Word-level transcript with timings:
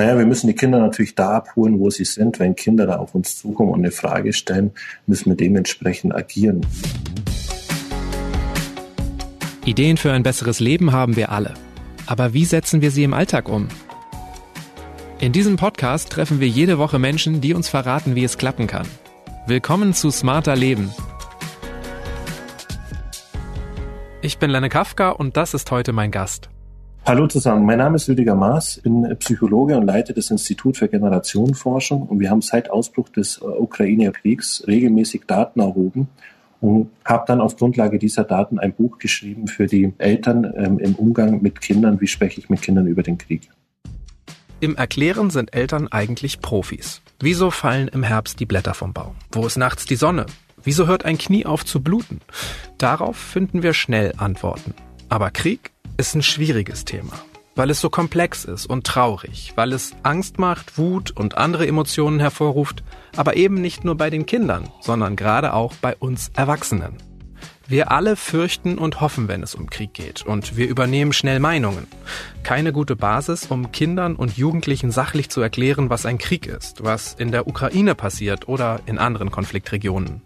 Naja, 0.00 0.16
wir 0.16 0.24
müssen 0.24 0.46
die 0.46 0.54
Kinder 0.54 0.78
natürlich 0.78 1.14
da 1.14 1.32
abholen, 1.32 1.78
wo 1.78 1.90
sie 1.90 2.06
sind. 2.06 2.38
Wenn 2.38 2.56
Kinder 2.56 2.86
da 2.86 2.96
auf 2.96 3.14
uns 3.14 3.36
zukommen 3.36 3.70
und 3.70 3.80
eine 3.80 3.90
Frage 3.90 4.32
stellen, 4.32 4.70
müssen 5.06 5.28
wir 5.28 5.36
dementsprechend 5.36 6.14
agieren. 6.14 6.64
Ideen 9.66 9.98
für 9.98 10.10
ein 10.10 10.22
besseres 10.22 10.58
Leben 10.58 10.92
haben 10.92 11.16
wir 11.16 11.30
alle. 11.30 11.52
Aber 12.06 12.32
wie 12.32 12.46
setzen 12.46 12.80
wir 12.80 12.90
sie 12.90 13.04
im 13.04 13.12
Alltag 13.12 13.50
um? 13.50 13.68
In 15.18 15.32
diesem 15.32 15.56
Podcast 15.56 16.08
treffen 16.08 16.40
wir 16.40 16.48
jede 16.48 16.78
Woche 16.78 16.98
Menschen, 16.98 17.42
die 17.42 17.52
uns 17.52 17.68
verraten, 17.68 18.14
wie 18.14 18.24
es 18.24 18.38
klappen 18.38 18.66
kann. 18.66 18.88
Willkommen 19.46 19.92
zu 19.92 20.10
Smarter 20.10 20.56
Leben. 20.56 20.94
Ich 24.22 24.38
bin 24.38 24.48
Lenne 24.48 24.70
Kafka 24.70 25.10
und 25.10 25.36
das 25.36 25.52
ist 25.52 25.70
heute 25.70 25.92
mein 25.92 26.10
Gast. 26.10 26.48
Hallo 27.10 27.26
zusammen, 27.26 27.66
mein 27.66 27.78
Name 27.78 27.96
ist 27.96 28.06
Lüdiger 28.06 28.36
Maas, 28.36 28.80
bin 28.84 29.16
Psychologe 29.18 29.76
und 29.76 29.84
leite 29.84 30.14
das 30.14 30.30
Institut 30.30 30.76
für 30.76 30.86
Generationenforschung 30.86 32.02
und 32.04 32.20
wir 32.20 32.30
haben 32.30 32.40
seit 32.40 32.70
Ausbruch 32.70 33.08
des 33.08 33.38
äh, 33.38 33.46
Ukraine-Kriegs 33.46 34.62
regelmäßig 34.68 35.22
Daten 35.26 35.58
erhoben 35.58 36.06
und 36.60 36.88
habe 37.04 37.24
dann 37.26 37.40
auf 37.40 37.56
Grundlage 37.56 37.98
dieser 37.98 38.22
Daten 38.22 38.60
ein 38.60 38.72
Buch 38.72 38.98
geschrieben 38.98 39.48
für 39.48 39.66
die 39.66 39.92
Eltern 39.98 40.54
ähm, 40.56 40.78
im 40.78 40.94
Umgang 40.94 41.42
mit 41.42 41.60
Kindern, 41.60 42.00
wie 42.00 42.06
spreche 42.06 42.38
ich 42.38 42.48
mit 42.48 42.62
Kindern 42.62 42.86
über 42.86 43.02
den 43.02 43.18
Krieg. 43.18 43.50
Im 44.60 44.76
Erklären 44.76 45.30
sind 45.30 45.52
Eltern 45.52 45.88
eigentlich 45.88 46.40
Profis. 46.40 47.02
Wieso 47.18 47.50
fallen 47.50 47.88
im 47.88 48.04
Herbst 48.04 48.38
die 48.38 48.46
Blätter 48.46 48.74
vom 48.74 48.92
Baum? 48.92 49.16
Wo 49.32 49.44
ist 49.44 49.56
nachts 49.56 49.84
die 49.84 49.96
Sonne? 49.96 50.26
Wieso 50.62 50.86
hört 50.86 51.04
ein 51.04 51.18
Knie 51.18 51.44
auf 51.44 51.64
zu 51.64 51.82
bluten? 51.82 52.20
Darauf 52.78 53.16
finden 53.16 53.64
wir 53.64 53.74
schnell 53.74 54.12
Antworten. 54.16 54.74
Aber 55.08 55.32
Krieg 55.32 55.72
ist 56.00 56.14
ein 56.14 56.22
schwieriges 56.22 56.86
Thema, 56.86 57.12
weil 57.54 57.68
es 57.68 57.82
so 57.82 57.90
komplex 57.90 58.46
ist 58.46 58.64
und 58.64 58.86
traurig, 58.86 59.52
weil 59.56 59.74
es 59.74 59.92
Angst 60.02 60.38
macht, 60.38 60.78
Wut 60.78 61.10
und 61.10 61.36
andere 61.36 61.66
Emotionen 61.66 62.20
hervorruft, 62.20 62.82
aber 63.16 63.36
eben 63.36 63.60
nicht 63.60 63.84
nur 63.84 63.96
bei 63.96 64.08
den 64.08 64.24
Kindern, 64.24 64.70
sondern 64.80 65.14
gerade 65.14 65.52
auch 65.52 65.74
bei 65.74 65.94
uns 65.94 66.30
Erwachsenen. 66.34 66.96
Wir 67.68 67.92
alle 67.92 68.16
fürchten 68.16 68.78
und 68.78 69.00
hoffen, 69.00 69.28
wenn 69.28 69.44
es 69.44 69.54
um 69.54 69.70
Krieg 69.70 69.94
geht, 69.94 70.22
und 70.22 70.56
wir 70.56 70.68
übernehmen 70.68 71.12
schnell 71.12 71.38
Meinungen. 71.38 71.86
Keine 72.42 72.72
gute 72.72 72.96
Basis, 72.96 73.46
um 73.46 73.70
Kindern 73.70 74.16
und 74.16 74.36
Jugendlichen 74.36 74.90
sachlich 74.90 75.28
zu 75.28 75.40
erklären, 75.40 75.88
was 75.88 76.04
ein 76.04 76.18
Krieg 76.18 76.46
ist, 76.46 76.82
was 76.82 77.14
in 77.14 77.30
der 77.30 77.46
Ukraine 77.46 77.94
passiert 77.94 78.48
oder 78.48 78.80
in 78.86 78.98
anderen 78.98 79.30
Konfliktregionen. 79.30 80.22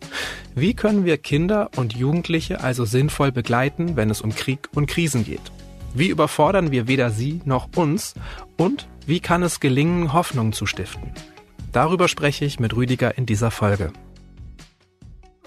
Wie 0.55 0.73
können 0.73 1.05
wir 1.05 1.19
Kinder 1.19 1.69
und 1.77 1.95
Jugendliche 1.95 2.63
also 2.63 2.87
sinnvoll 2.87 3.31
begleiten, 3.31 3.95
wenn 3.95 4.09
es 4.09 4.23
um 4.23 4.35
Krieg 4.35 4.71
und 4.73 4.87
Krisen 4.87 5.25
geht? 5.25 5.53
Wie 5.95 6.09
überfordern 6.09 6.73
wir 6.73 6.89
weder 6.89 7.11
sie 7.11 7.41
noch 7.45 7.69
uns? 7.77 8.15
Und 8.57 8.89
wie 9.07 9.21
kann 9.21 9.45
es 9.45 9.61
gelingen, 9.61 10.13
Hoffnung 10.13 10.53
zu 10.53 10.67
stiften? 10.67 11.13
Darüber 11.71 12.09
spreche 12.09 12.45
ich 12.45 12.59
mit 12.59 12.75
Rüdiger 12.75 13.17
in 13.17 13.27
dieser 13.27 13.53
Folge. 13.53 13.93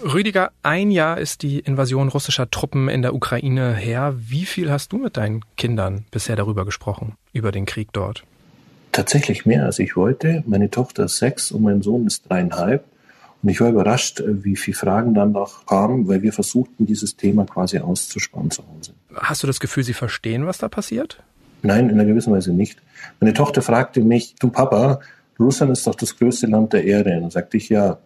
Rüdiger, 0.02 0.52
ein 0.62 0.90
Jahr 0.90 1.18
ist 1.18 1.42
die 1.42 1.58
Invasion 1.58 2.08
russischer 2.08 2.50
Truppen 2.50 2.88
in 2.88 3.02
der 3.02 3.14
Ukraine 3.14 3.74
her. 3.74 4.14
Wie 4.16 4.46
viel 4.46 4.70
hast 4.70 4.92
du 4.92 4.98
mit 4.98 5.18
deinen 5.18 5.44
Kindern 5.56 6.06
bisher 6.10 6.36
darüber 6.36 6.64
gesprochen, 6.64 7.16
über 7.34 7.52
den 7.52 7.66
Krieg 7.66 7.92
dort? 7.92 8.24
Tatsächlich 8.92 9.44
mehr 9.44 9.66
als 9.66 9.78
ich 9.78 9.96
wollte. 9.96 10.44
Meine 10.46 10.70
Tochter 10.70 11.04
ist 11.04 11.18
sechs 11.18 11.52
und 11.52 11.62
mein 11.62 11.82
Sohn 11.82 12.06
ist 12.06 12.30
dreieinhalb. 12.30 12.84
Und 13.42 13.48
ich 13.50 13.60
war 13.60 13.68
überrascht, 13.68 14.20
äh, 14.20 14.44
wie 14.44 14.56
viele 14.56 14.76
Fragen 14.76 15.14
dann 15.14 15.32
noch 15.32 15.66
kamen, 15.66 16.08
weil 16.08 16.22
wir 16.22 16.32
versuchten, 16.32 16.86
dieses 16.86 17.16
Thema 17.16 17.44
quasi 17.44 17.78
auszusparen 17.78 18.50
zu 18.50 18.62
Hause. 18.62 18.92
Hast 19.14 19.42
du 19.42 19.46
das 19.46 19.60
Gefühl, 19.60 19.84
sie 19.84 19.94
verstehen, 19.94 20.46
was 20.46 20.58
da 20.58 20.68
passiert? 20.68 21.22
Nein, 21.62 21.88
in 21.88 21.94
einer 21.94 22.04
gewissen 22.04 22.32
Weise 22.32 22.52
nicht. 22.52 22.80
Meine 23.20 23.32
Tochter 23.34 23.62
fragte 23.62 24.00
mich, 24.00 24.34
du 24.38 24.48
Papa, 24.48 25.00
Russland 25.38 25.72
ist 25.72 25.86
doch 25.86 25.94
das 25.94 26.16
größte 26.16 26.46
Land 26.46 26.72
der 26.72 26.84
Erde. 26.84 27.14
Und 27.16 27.22
dann 27.22 27.30
sagte 27.30 27.56
ich, 27.56 27.68
ja, 27.68 27.98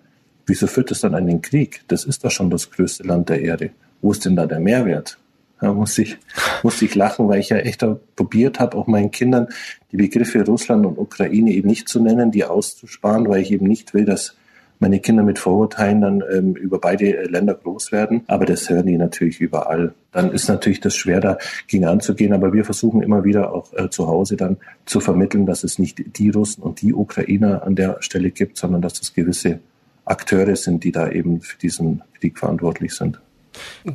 wieso 0.47 0.66
führt 0.66 0.91
es 0.91 1.00
dann 1.00 1.14
einen 1.14 1.41
Krieg? 1.41 1.82
Das 1.88 2.04
ist 2.04 2.25
doch 2.25 2.31
schon 2.31 2.50
das 2.50 2.70
größte 2.70 3.04
Land 3.04 3.28
der 3.28 3.41
Erde. 3.41 3.70
Wo 4.00 4.12
ist 4.12 4.25
denn 4.25 4.37
da 4.37 4.47
der 4.47 4.60
Mehrwert? 4.60 5.19
Da 5.60 5.72
muss 5.72 5.97
ich, 5.99 6.19
muss 6.62 6.82
ich 6.82 6.94
lachen, 6.94 7.28
weil 7.28 7.41
ich 7.41 7.50
ja 7.50 7.59
echt 7.59 7.84
probiert 8.16 8.60
habe, 8.60 8.76
auch 8.76 8.87
meinen 8.87 9.10
Kindern 9.10 9.49
die 9.93 9.97
Begriffe 9.97 10.44
Russland 10.44 10.84
und 10.84 10.99
Ukraine 10.99 11.53
eben 11.53 11.69
nicht 11.69 11.88
zu 11.88 12.00
nennen, 12.00 12.31
die 12.31 12.44
auszusparen, 12.44 13.28
weil 13.28 13.43
ich 13.43 13.50
eben 13.50 13.66
nicht 13.66 13.94
will, 13.94 14.04
dass 14.04 14.34
meine 14.82 14.98
Kinder 14.98 15.22
mit 15.22 15.38
Vorurteilen 15.38 16.00
dann 16.00 16.25
ähm, 16.31 16.54
über 16.54 16.78
beide 16.78 17.16
äh, 17.16 17.26
Länder 17.26 17.54
groß 17.54 17.93
werden. 17.93 18.22
Aber 18.26 18.44
das 18.44 18.69
hören 18.69 18.87
die 18.87 18.98
natürlich 18.98 19.41
überall. 19.41 19.94
Dann 20.10 20.32
ist 20.32 20.48
natürlich 20.48 20.81
das 20.81 20.97
schwer, 20.97 21.20
dagegen 21.20 21.87
anzugehen. 21.87 22.32
Aber 22.32 22.53
wir 22.53 22.65
versuchen 22.65 23.00
immer 23.00 23.25
wieder 23.25 23.54
auch 23.54 23.72
äh, 23.75 23.88
zu 23.88 24.09
Hause 24.09 24.37
dann 24.37 24.59
zu 24.84 25.00
vermitteln, 25.00 25.47
dass 25.47 25.65
es 25.65 25.78
nicht 25.78 26.19
die 26.19 26.31
Russen 26.31 26.62
und 26.62 26.82
die 26.82 26.93
Ukrainer 26.93 27.62
an 27.62 27.76
der 27.76 27.98
Stelle 28.00 28.31
gibt, 28.31 28.59
sondern 28.59 28.82
dass 28.82 29.00
es 29.00 29.15
gewisse 29.15 29.60
Akteure 30.04 30.56
sind, 30.56 30.82
die 30.82 30.91
da 30.91 31.09
eben 31.09 31.41
für 31.41 31.56
diesen 31.59 32.03
Krieg 32.19 32.37
verantwortlich 32.38 32.93
sind. 32.93 33.20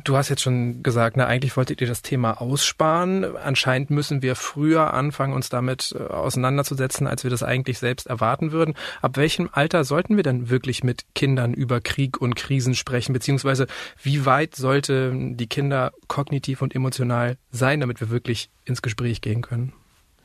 Du 0.04 0.16
hast 0.16 0.28
jetzt 0.28 0.42
schon 0.42 0.82
gesagt, 0.82 1.16
na, 1.16 1.26
eigentlich 1.26 1.56
wolltet 1.56 1.80
ihr 1.80 1.86
das 1.86 2.02
Thema 2.02 2.40
aussparen. 2.40 3.36
Anscheinend 3.36 3.90
müssen 3.90 4.22
wir 4.22 4.34
früher 4.34 4.92
anfangen, 4.94 5.32
uns 5.32 5.48
damit 5.48 5.94
äh, 5.98 6.02
auseinanderzusetzen, 6.02 7.06
als 7.06 7.24
wir 7.24 7.30
das 7.30 7.42
eigentlich 7.42 7.78
selbst 7.78 8.06
erwarten 8.06 8.52
würden. 8.52 8.74
Ab 9.02 9.16
welchem 9.16 9.48
Alter 9.52 9.84
sollten 9.84 10.16
wir 10.16 10.22
denn 10.22 10.50
wirklich 10.50 10.84
mit 10.84 11.04
Kindern 11.14 11.54
über 11.54 11.80
Krieg 11.80 12.20
und 12.20 12.36
Krisen 12.36 12.74
sprechen? 12.74 13.12
Beziehungsweise 13.12 13.66
wie 14.02 14.26
weit 14.26 14.56
sollten 14.56 15.36
die 15.36 15.46
Kinder 15.46 15.92
kognitiv 16.06 16.62
und 16.62 16.74
emotional 16.74 17.36
sein, 17.50 17.80
damit 17.80 18.00
wir 18.00 18.10
wirklich 18.10 18.50
ins 18.64 18.82
Gespräch 18.82 19.20
gehen 19.20 19.42
können? 19.42 19.72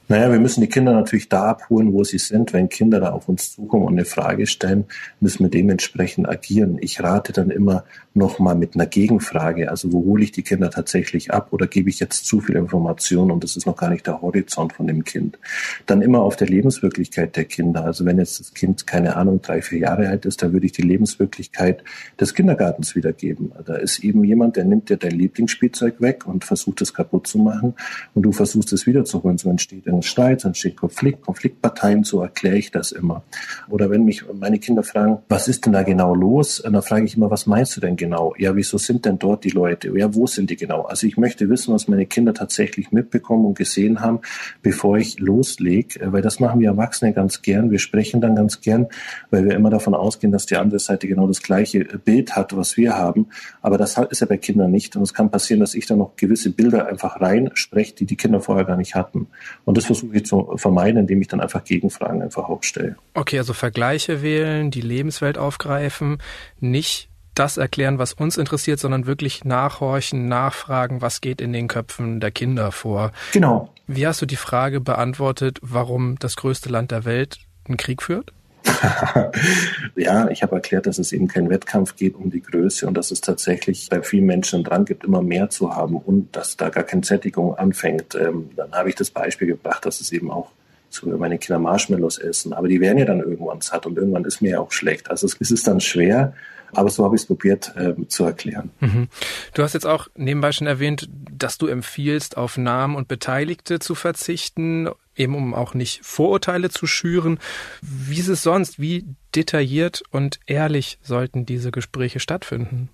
Naja, 0.09 0.31
wir 0.31 0.39
müssen 0.39 0.61
die 0.61 0.67
Kinder 0.67 0.93
natürlich 0.93 1.29
da 1.29 1.45
abholen, 1.45 1.93
wo 1.93 2.03
sie 2.03 2.17
sind. 2.17 2.51
Wenn 2.51 2.67
Kinder 2.67 2.99
da 2.99 3.11
auf 3.11 3.29
uns 3.29 3.53
zukommen 3.53 3.85
und 3.85 3.93
eine 3.93 4.05
Frage 4.05 4.47
stellen, 4.47 4.85
müssen 5.21 5.43
wir 5.43 5.49
dementsprechend 5.49 6.27
agieren. 6.27 6.77
Ich 6.81 7.01
rate 7.01 7.31
dann 7.31 7.49
immer 7.49 7.85
nochmal 8.13 8.55
mit 8.55 8.75
einer 8.75 8.85
Gegenfrage. 8.85 9.69
Also 9.69 9.93
wo 9.93 10.03
hole 10.03 10.23
ich 10.23 10.33
die 10.33 10.43
Kinder 10.43 10.69
tatsächlich 10.69 11.31
ab 11.31 11.47
oder 11.51 11.67
gebe 11.67 11.89
ich 11.89 11.99
jetzt 11.99 12.25
zu 12.25 12.41
viel 12.41 12.55
Information 12.57 13.31
und 13.31 13.43
das 13.43 13.55
ist 13.55 13.65
noch 13.65 13.77
gar 13.77 13.89
nicht 13.89 14.05
der 14.05 14.21
Horizont 14.21 14.73
von 14.73 14.87
dem 14.87 15.05
Kind. 15.05 15.39
Dann 15.85 16.01
immer 16.01 16.21
auf 16.21 16.35
der 16.35 16.47
Lebenswirklichkeit 16.47 17.37
der 17.37 17.45
Kinder. 17.45 17.85
Also 17.85 18.05
wenn 18.05 18.17
jetzt 18.17 18.41
das 18.41 18.53
Kind, 18.53 18.85
keine 18.85 19.15
Ahnung, 19.15 19.41
drei, 19.41 19.61
vier 19.61 19.79
Jahre 19.79 20.09
alt 20.09 20.25
ist, 20.25 20.41
dann 20.43 20.51
würde 20.51 20.65
ich 20.65 20.73
die 20.73 20.81
Lebenswirklichkeit 20.81 21.83
des 22.19 22.33
Kindergartens 22.33 22.95
wiedergeben. 22.95 23.53
Da 23.65 23.75
ist 23.75 23.99
eben 23.99 24.25
jemand, 24.25 24.57
der 24.57 24.65
nimmt 24.65 24.89
dir 24.89 24.97
dein 24.97 25.11
Lieblingsspielzeug 25.11 26.01
weg 26.01 26.27
und 26.27 26.43
versucht 26.43 26.81
es 26.81 26.93
kaputt 26.93 27.25
zu 27.25 27.37
machen 27.39 27.73
und 28.13 28.23
du 28.23 28.33
versuchst 28.33 28.73
es 28.73 28.85
wiederzuholen. 28.85 29.37
So 29.37 29.49
entsteht 29.49 29.87
einen 29.93 30.03
Streit, 30.03 30.43
entsteht 30.45 30.77
Konflikt, 30.77 31.21
Konfliktparteien, 31.21 32.03
so 32.03 32.21
erkläre 32.21 32.57
ich 32.57 32.71
das 32.71 32.91
immer. 32.91 33.23
Oder 33.69 33.89
wenn 33.89 34.05
mich 34.05 34.23
meine 34.33 34.59
Kinder 34.59 34.83
fragen, 34.83 35.19
was 35.29 35.47
ist 35.47 35.65
denn 35.65 35.73
da 35.73 35.83
genau 35.83 36.15
los? 36.15 36.61
Dann 36.63 36.81
frage 36.81 37.05
ich 37.05 37.15
immer, 37.17 37.31
was 37.31 37.45
meinst 37.45 37.75
du 37.77 37.81
denn 37.81 37.95
genau? 37.95 38.33
Ja, 38.37 38.55
wieso 38.55 38.77
sind 38.77 39.05
denn 39.05 39.19
dort 39.19 39.43
die 39.43 39.49
Leute? 39.49 39.91
Ja, 39.97 40.13
wo 40.13 40.27
sind 40.27 40.49
die 40.49 40.57
genau? 40.57 40.83
Also 40.83 41.07
ich 41.07 41.17
möchte 41.17 41.49
wissen, 41.49 41.73
was 41.73 41.87
meine 41.87 42.05
Kinder 42.05 42.33
tatsächlich 42.33 42.91
mitbekommen 42.91 43.45
und 43.45 43.57
gesehen 43.57 44.01
haben, 44.01 44.19
bevor 44.61 44.97
ich 44.97 45.19
loslege, 45.19 46.11
weil 46.11 46.21
das 46.21 46.39
machen 46.39 46.59
wir 46.59 46.69
Erwachsene 46.69 47.13
ganz 47.13 47.41
gern. 47.41 47.71
Wir 47.71 47.79
sprechen 47.79 48.21
dann 48.21 48.35
ganz 48.35 48.61
gern, 48.61 48.87
weil 49.29 49.45
wir 49.45 49.55
immer 49.55 49.69
davon 49.69 49.93
ausgehen, 49.93 50.31
dass 50.31 50.45
die 50.45 50.57
andere 50.57 50.79
Seite 50.79 51.07
genau 51.07 51.27
das 51.27 51.41
gleiche 51.41 51.83
Bild 51.83 52.35
hat, 52.35 52.55
was 52.55 52.77
wir 52.77 52.95
haben. 52.97 53.27
Aber 53.61 53.77
das 53.77 53.97
ist 54.09 54.21
ja 54.21 54.27
bei 54.27 54.37
Kindern 54.37 54.71
nicht. 54.71 54.95
Und 54.95 55.03
es 55.03 55.13
kann 55.13 55.29
passieren, 55.31 55.59
dass 55.59 55.75
ich 55.75 55.85
dann 55.85 55.99
noch 55.99 56.15
gewisse 56.15 56.49
Bilder 56.49 56.87
einfach 56.87 57.21
reinspreche, 57.21 57.95
die 57.95 58.05
die 58.05 58.15
Kinder 58.15 58.41
vorher 58.41 58.65
gar 58.65 58.77
nicht 58.77 58.95
hatten. 58.95 59.27
Und 59.65 59.77
das 59.83 59.97
versuche 59.97 60.17
ich 60.17 60.25
zu 60.25 60.57
vermeiden, 60.57 61.01
indem 61.01 61.21
ich 61.21 61.27
dann 61.27 61.41
einfach 61.41 61.63
Gegenfragen 61.63 62.21
einfach 62.21 62.49
auch 62.49 62.63
stelle. 62.63 62.95
Okay, 63.13 63.37
also 63.37 63.53
Vergleiche 63.53 64.21
wählen, 64.21 64.71
die 64.71 64.81
Lebenswelt 64.81 65.37
aufgreifen, 65.37 66.19
nicht 66.59 67.09
das 67.35 67.57
erklären, 67.57 67.97
was 67.97 68.13
uns 68.13 68.37
interessiert, 68.37 68.79
sondern 68.79 69.05
wirklich 69.05 69.43
nachhorchen, 69.43 70.27
nachfragen, 70.27 71.01
was 71.01 71.21
geht 71.21 71.41
in 71.41 71.51
den 71.51 71.67
Köpfen 71.67 72.19
der 72.19 72.31
Kinder 72.31 72.71
vor. 72.71 73.11
Genau. 73.31 73.73
Wie 73.87 74.05
hast 74.05 74.21
du 74.21 74.25
die 74.25 74.35
Frage 74.35 74.79
beantwortet, 74.79 75.59
warum 75.61 76.17
das 76.19 76.35
größte 76.35 76.69
Land 76.69 76.91
der 76.91 77.05
Welt 77.05 77.39
einen 77.67 77.77
Krieg 77.77 78.03
führt? 78.03 78.31
ja, 79.95 80.29
ich 80.29 80.43
habe 80.43 80.55
erklärt, 80.55 80.85
dass 80.85 80.97
es 80.97 81.11
eben 81.11 81.27
kein 81.27 81.49
Wettkampf 81.49 81.95
geht 81.95 82.15
um 82.15 82.29
die 82.29 82.41
Größe 82.41 82.87
und 82.87 82.95
dass 82.95 83.11
es 83.11 83.21
tatsächlich 83.21 83.89
bei 83.89 84.01
vielen 84.01 84.25
Menschen 84.25 84.63
dran 84.63 84.85
gibt, 84.85 85.03
immer 85.03 85.21
mehr 85.21 85.49
zu 85.49 85.75
haben 85.75 85.97
und 85.97 86.35
dass 86.35 86.57
da 86.57 86.69
gar 86.69 86.83
keine 86.83 87.03
Sättigung 87.03 87.55
anfängt. 87.55 88.15
Ähm, 88.15 88.51
dann 88.55 88.71
habe 88.71 88.89
ich 88.89 88.95
das 88.95 89.11
Beispiel 89.11 89.47
gebracht, 89.47 89.85
dass 89.85 90.01
es 90.01 90.11
eben 90.11 90.31
auch 90.31 90.51
so 90.89 91.07
meine 91.17 91.39
Kinder 91.39 91.59
Marshmallows 91.59 92.19
essen, 92.19 92.53
aber 92.53 92.67
die 92.67 92.79
werden 92.79 92.99
ja 92.99 93.05
dann 93.05 93.19
irgendwann 93.19 93.61
satt 93.61 93.85
und 93.85 93.97
irgendwann 93.97 94.25
ist 94.25 94.41
mir 94.41 94.51
ja 94.51 94.59
auch 94.59 94.71
schlecht. 94.71 95.09
Also 95.09 95.27
es 95.27 95.51
ist 95.51 95.67
dann 95.67 95.79
schwer, 95.79 96.33
aber 96.73 96.89
so 96.89 97.03
habe 97.03 97.15
ich 97.15 97.23
es 97.23 97.27
probiert 97.27 97.73
äh, 97.75 97.93
zu 98.07 98.25
erklären. 98.25 98.71
Mhm. 98.79 99.07
Du 99.53 99.63
hast 99.63 99.73
jetzt 99.73 99.85
auch 99.87 100.07
nebenbei 100.15 100.51
schon 100.51 100.67
erwähnt, 100.67 101.09
dass 101.31 101.57
du 101.57 101.67
empfiehlst, 101.67 102.37
auf 102.37 102.57
Namen 102.57 102.95
und 102.95 103.07
Beteiligte 103.07 103.79
zu 103.79 103.95
verzichten, 103.95 104.87
eben 105.15 105.35
um 105.35 105.53
auch 105.53 105.73
nicht 105.73 106.03
Vorurteile 106.03 106.69
zu 106.69 106.87
schüren. 106.87 107.39
Wie 107.81 108.19
ist 108.19 108.27
es 108.27 108.43
sonst? 108.43 108.79
Wie 108.79 109.05
detailliert 109.35 110.03
und 110.11 110.39
ehrlich 110.45 110.99
sollten 111.01 111.45
diese 111.45 111.71
Gespräche 111.71 112.19
stattfinden? 112.19 112.89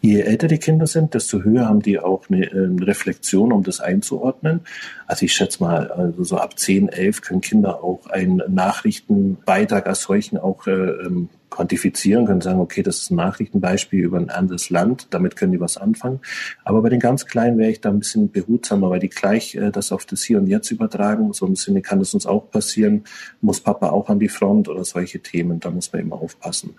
Je 0.00 0.20
älter 0.20 0.48
die 0.48 0.58
Kinder 0.58 0.86
sind, 0.86 1.14
desto 1.14 1.42
höher 1.42 1.66
haben 1.66 1.82
die 1.82 1.98
auch 1.98 2.28
eine, 2.28 2.50
eine, 2.50 2.86
Reflexion, 2.86 3.52
um 3.52 3.62
das 3.62 3.80
einzuordnen. 3.80 4.60
Also 5.06 5.26
ich 5.26 5.32
schätze 5.32 5.62
mal, 5.62 5.90
also 5.90 6.24
so 6.24 6.36
ab 6.38 6.58
10, 6.58 6.88
11 6.88 7.22
können 7.22 7.40
Kinder 7.40 7.82
auch 7.82 8.06
einen 8.06 8.42
Nachrichtenbeitrag 8.48 9.86
als 9.86 10.02
solchen 10.02 10.38
auch 10.38 10.66
äh, 10.66 10.70
ähm, 10.70 11.28
quantifizieren, 11.50 12.26
können 12.26 12.40
sagen, 12.40 12.60
okay, 12.60 12.82
das 12.82 12.98
ist 12.98 13.10
ein 13.10 13.16
Nachrichtenbeispiel 13.16 14.02
über 14.02 14.18
ein 14.18 14.30
anderes 14.30 14.70
Land, 14.70 15.08
damit 15.10 15.36
können 15.36 15.52
die 15.52 15.60
was 15.60 15.76
anfangen. 15.76 16.20
Aber 16.64 16.80
bei 16.80 16.88
den 16.88 17.00
ganz 17.00 17.26
Kleinen 17.26 17.58
wäre 17.58 17.70
ich 17.70 17.80
da 17.80 17.90
ein 17.90 17.98
bisschen 17.98 18.30
behutsamer, 18.30 18.88
weil 18.88 19.00
die 19.00 19.08
gleich 19.08 19.56
äh, 19.56 19.70
das 19.70 19.92
auf 19.92 20.06
das 20.06 20.22
Hier 20.22 20.38
und 20.38 20.46
Jetzt 20.46 20.70
übertragen. 20.70 21.32
So 21.32 21.46
im 21.46 21.56
Sinne 21.56 21.82
kann 21.82 21.98
das 21.98 22.14
uns 22.14 22.24
auch 22.24 22.50
passieren, 22.50 23.04
muss 23.40 23.60
Papa 23.60 23.90
auch 23.90 24.08
an 24.08 24.20
die 24.20 24.28
Front 24.28 24.68
oder 24.68 24.84
solche 24.84 25.20
Themen, 25.20 25.60
da 25.60 25.70
muss 25.70 25.92
man 25.92 26.02
immer 26.02 26.16
aufpassen. 26.16 26.74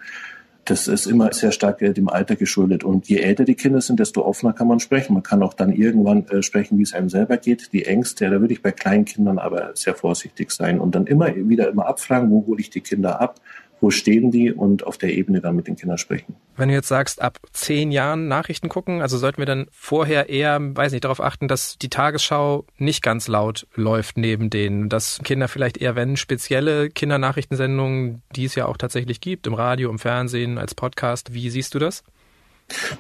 Das 0.72 0.88
ist 0.88 1.06
immer 1.06 1.34
sehr 1.34 1.52
stark 1.52 1.82
äh, 1.82 1.92
dem 1.92 2.08
Alter 2.08 2.38
geschuldet. 2.38 2.86
Und 2.86 3.10
je 3.10 3.18
älter 3.18 3.44
die 3.44 3.56
Kinder 3.56 3.82
sind, 3.82 4.00
desto 4.00 4.24
offener 4.24 4.54
kann 4.54 4.70
man 4.70 4.80
sprechen. 4.80 5.14
Man 5.14 5.22
kann 5.22 5.44
auch 5.44 5.54
dann 5.54 5.74
irgendwann 5.74 6.26
äh, 6.30 6.42
sprechen, 6.42 6.78
wie 6.78 6.84
es 6.84 6.94
einem 6.94 7.10
selber 7.10 7.36
geht. 7.36 7.74
Die 7.74 7.84
Ängste, 7.84 8.30
da 8.30 8.40
würde 8.40 8.54
ich 8.54 8.62
bei 8.62 8.72
kleinen 8.72 9.04
Kindern 9.04 9.38
aber 9.38 9.72
sehr 9.74 9.96
vorsichtig 9.96 10.50
sein 10.50 10.80
und 10.80 10.96
dann 10.96 11.08
immer 11.08 11.36
wieder 11.36 11.68
immer 11.68 11.88
abfragen, 11.88 12.32
wo 12.32 12.46
hole 12.48 12.62
ich 12.62 12.70
die 12.70 12.80
Kinder 12.80 13.20
ab 13.20 13.42
wo 13.82 13.90
stehen 13.90 14.32
die 14.32 14.52
und 14.52 14.86
auf 14.86 14.98
der 14.98 15.14
Ebene 15.14 15.42
dann 15.42 15.56
mit 15.56 15.68
den 15.68 15.76
Kindern 15.76 15.98
sprechen. 15.98 16.36
Wenn 16.56 16.70
du 16.70 16.76
jetzt 16.76 16.88
sagst, 16.88 17.22
ab 17.22 17.40
zehn 17.52 17.92
Jahren 17.92 18.28
Nachrichten 18.28 18.70
gucken, 18.70 19.02
also 19.02 19.18
sollten 19.18 19.40
wir 19.40 19.48
dann 19.48 19.68
vorher 19.72 20.30
eher, 20.30 20.60
weiß 20.62 20.92
nicht, 20.92 21.04
darauf 21.04 21.20
achten, 21.20 21.48
dass 21.48 21.78
die 21.80 21.90
Tagesschau 21.90 22.66
nicht 22.78 23.02
ganz 23.02 23.28
laut 23.28 23.68
läuft 23.74 24.18
neben 24.18 24.52
denen, 24.52 24.88
dass 24.88 25.20
Kinder 25.24 25.48
vielleicht 25.48 25.80
eher, 25.80 25.96
wenn 25.96 26.16
spezielle 26.16 26.90
Kindernachrichtensendungen, 26.92 28.22
die 28.36 28.46
es 28.46 28.56
ja 28.56 28.68
auch 28.68 28.78
tatsächlich 28.78 29.20
gibt, 29.20 29.48
im 29.48 29.56
Radio, 29.56 29.90
im 29.90 30.00
Fernsehen, 30.00 30.60
als 30.60 30.76
Podcast, 30.76 31.34
wie 31.34 31.50
siehst 31.50 31.74
du 31.74 31.80
das? 31.80 32.04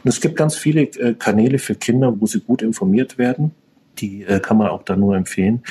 Es 0.04 0.20
gibt 0.20 0.36
ganz 0.36 0.56
viele 0.56 0.82
äh, 0.82 1.14
Kanäle 1.14 1.60
für 1.60 1.76
Kinder, 1.76 2.20
wo 2.20 2.26
sie 2.26 2.42
gut 2.42 2.62
informiert 2.62 3.18
werden. 3.18 3.52
Die 4.00 4.24
äh, 4.24 4.40
kann 4.40 4.58
man 4.58 4.68
auch 4.68 4.84
da 4.84 4.96
nur 4.96 5.16
empfehlen. 5.16 5.64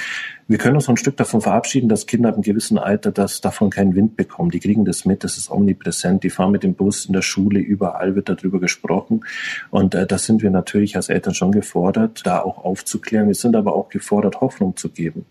Wir 0.50 0.58
können 0.58 0.74
uns 0.74 0.88
ein 0.88 0.96
Stück 0.96 1.16
davon 1.16 1.40
verabschieden, 1.40 1.88
dass 1.88 2.08
Kinder 2.08 2.28
ab 2.28 2.34
einem 2.34 2.42
gewissen 2.42 2.76
Alter 2.76 3.12
das 3.12 3.40
davon 3.40 3.70
keinen 3.70 3.94
Wind 3.94 4.16
bekommen. 4.16 4.50
Die 4.50 4.58
kriegen 4.58 4.84
das 4.84 5.04
mit, 5.04 5.22
das 5.22 5.36
ist 5.36 5.48
omnipräsent. 5.48 6.24
Die 6.24 6.30
fahren 6.30 6.50
mit 6.50 6.64
dem 6.64 6.74
Bus 6.74 7.04
in 7.04 7.12
der 7.12 7.22
Schule, 7.22 7.60
überall 7.60 8.16
wird 8.16 8.28
darüber 8.28 8.58
gesprochen. 8.58 9.24
Und 9.70 9.94
äh, 9.94 10.08
da 10.08 10.18
sind 10.18 10.42
wir 10.42 10.50
natürlich 10.50 10.96
als 10.96 11.08
Eltern 11.08 11.34
schon 11.34 11.52
gefordert, 11.52 12.22
da 12.24 12.40
auch 12.40 12.64
aufzuklären. 12.64 13.28
Wir 13.28 13.36
sind 13.36 13.54
aber 13.54 13.76
auch 13.76 13.90
gefordert, 13.90 14.40
Hoffnung 14.40 14.76
zu 14.76 14.88
geben. 14.88 15.24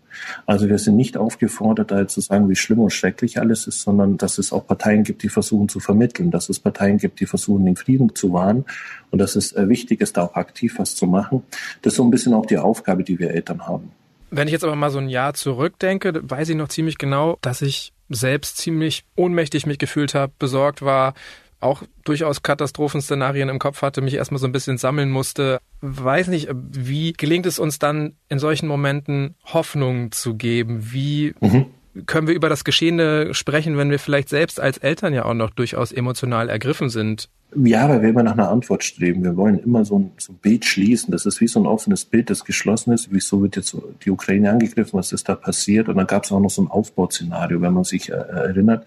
Also 0.46 0.70
wir 0.70 0.78
sind 0.78 0.96
nicht 0.96 1.18
aufgefordert, 1.18 1.90
da 1.90 2.08
zu 2.08 2.22
sagen, 2.22 2.48
wie 2.48 2.56
schlimm 2.56 2.78
und 2.78 2.90
schrecklich 2.90 3.38
alles 3.38 3.66
ist, 3.66 3.82
sondern 3.82 4.16
dass 4.16 4.38
es 4.38 4.54
auch 4.54 4.66
Parteien 4.66 5.04
gibt, 5.04 5.22
die 5.22 5.28
versuchen 5.28 5.68
zu 5.68 5.80
vermitteln, 5.80 6.30
dass 6.30 6.48
es 6.48 6.60
Parteien 6.60 6.96
gibt, 6.96 7.20
die 7.20 7.26
versuchen, 7.26 7.66
den 7.66 7.76
Frieden 7.76 8.14
zu 8.14 8.32
wahren 8.32 8.64
und 9.10 9.18
dass 9.18 9.36
es 9.36 9.52
äh, 9.52 9.68
wichtig 9.68 10.00
ist, 10.00 10.16
da 10.16 10.22
auch 10.22 10.36
aktiv 10.36 10.76
was 10.78 10.96
zu 10.96 11.06
machen. 11.06 11.42
Das 11.82 11.92
ist 11.92 11.98
so 11.98 12.04
ein 12.04 12.10
bisschen 12.10 12.32
auch 12.32 12.46
die 12.46 12.56
Aufgabe, 12.56 13.04
die 13.04 13.18
wir 13.18 13.32
Eltern 13.32 13.66
haben. 13.66 13.99
Wenn 14.30 14.48
ich 14.48 14.52
jetzt 14.52 14.64
aber 14.64 14.76
mal 14.76 14.90
so 14.90 14.98
ein 14.98 15.08
Jahr 15.08 15.34
zurückdenke, 15.34 16.20
weiß 16.22 16.48
ich 16.50 16.56
noch 16.56 16.68
ziemlich 16.68 16.98
genau, 16.98 17.38
dass 17.42 17.62
ich 17.62 17.92
selbst 18.08 18.56
ziemlich 18.56 19.04
ohnmächtig 19.16 19.66
mich 19.66 19.78
gefühlt 19.78 20.14
habe, 20.14 20.32
besorgt 20.38 20.82
war, 20.82 21.14
auch 21.60 21.82
durchaus 22.04 22.42
Katastrophenszenarien 22.42 23.48
im 23.48 23.58
Kopf 23.58 23.82
hatte, 23.82 24.00
mich 24.00 24.14
erstmal 24.14 24.40
so 24.40 24.46
ein 24.46 24.52
bisschen 24.52 24.78
sammeln 24.78 25.10
musste. 25.10 25.60
Weiß 25.80 26.28
nicht, 26.28 26.48
wie 26.52 27.12
gelingt 27.12 27.46
es 27.46 27.58
uns 27.58 27.78
dann 27.78 28.14
in 28.28 28.38
solchen 28.38 28.66
Momenten 28.66 29.34
Hoffnung 29.44 30.10
zu 30.10 30.34
geben? 30.34 30.92
Wie 30.92 31.34
mhm. 31.40 31.66
können 32.06 32.26
wir 32.26 32.34
über 32.34 32.48
das 32.48 32.64
Geschehene 32.64 33.34
sprechen, 33.34 33.76
wenn 33.76 33.90
wir 33.90 33.98
vielleicht 33.98 34.30
selbst 34.30 34.58
als 34.58 34.78
Eltern 34.78 35.12
ja 35.12 35.26
auch 35.26 35.34
noch 35.34 35.50
durchaus 35.50 35.92
emotional 35.92 36.48
ergriffen 36.48 36.88
sind? 36.88 37.28
Ja, 37.56 37.88
weil 37.88 38.00
wir 38.00 38.10
immer 38.10 38.22
nach 38.22 38.34
einer 38.34 38.48
Antwort 38.48 38.84
streben. 38.84 39.24
Wir 39.24 39.36
wollen 39.36 39.58
immer 39.58 39.84
so 39.84 39.98
ein, 39.98 40.12
so 40.18 40.32
ein 40.32 40.36
Bild 40.36 40.64
schließen. 40.64 41.10
Das 41.10 41.26
ist 41.26 41.40
wie 41.40 41.48
so 41.48 41.58
ein 41.58 41.66
offenes 41.66 42.04
Bild, 42.04 42.30
das 42.30 42.44
geschlossen 42.44 42.92
ist. 42.92 43.08
Wieso 43.10 43.42
wird 43.42 43.56
jetzt 43.56 43.76
die 44.04 44.10
Ukraine 44.12 44.50
angegriffen? 44.52 44.96
Was 44.96 45.10
ist 45.10 45.28
da 45.28 45.34
passiert? 45.34 45.88
Und 45.88 45.96
dann 45.96 46.06
gab 46.06 46.22
es 46.22 46.30
auch 46.30 46.38
noch 46.38 46.50
so 46.50 46.62
ein 46.62 46.68
Aufbauszenario. 46.68 47.60
Wenn 47.60 47.72
man 47.72 47.82
sich 47.82 48.08
äh, 48.08 48.12
erinnert, 48.12 48.86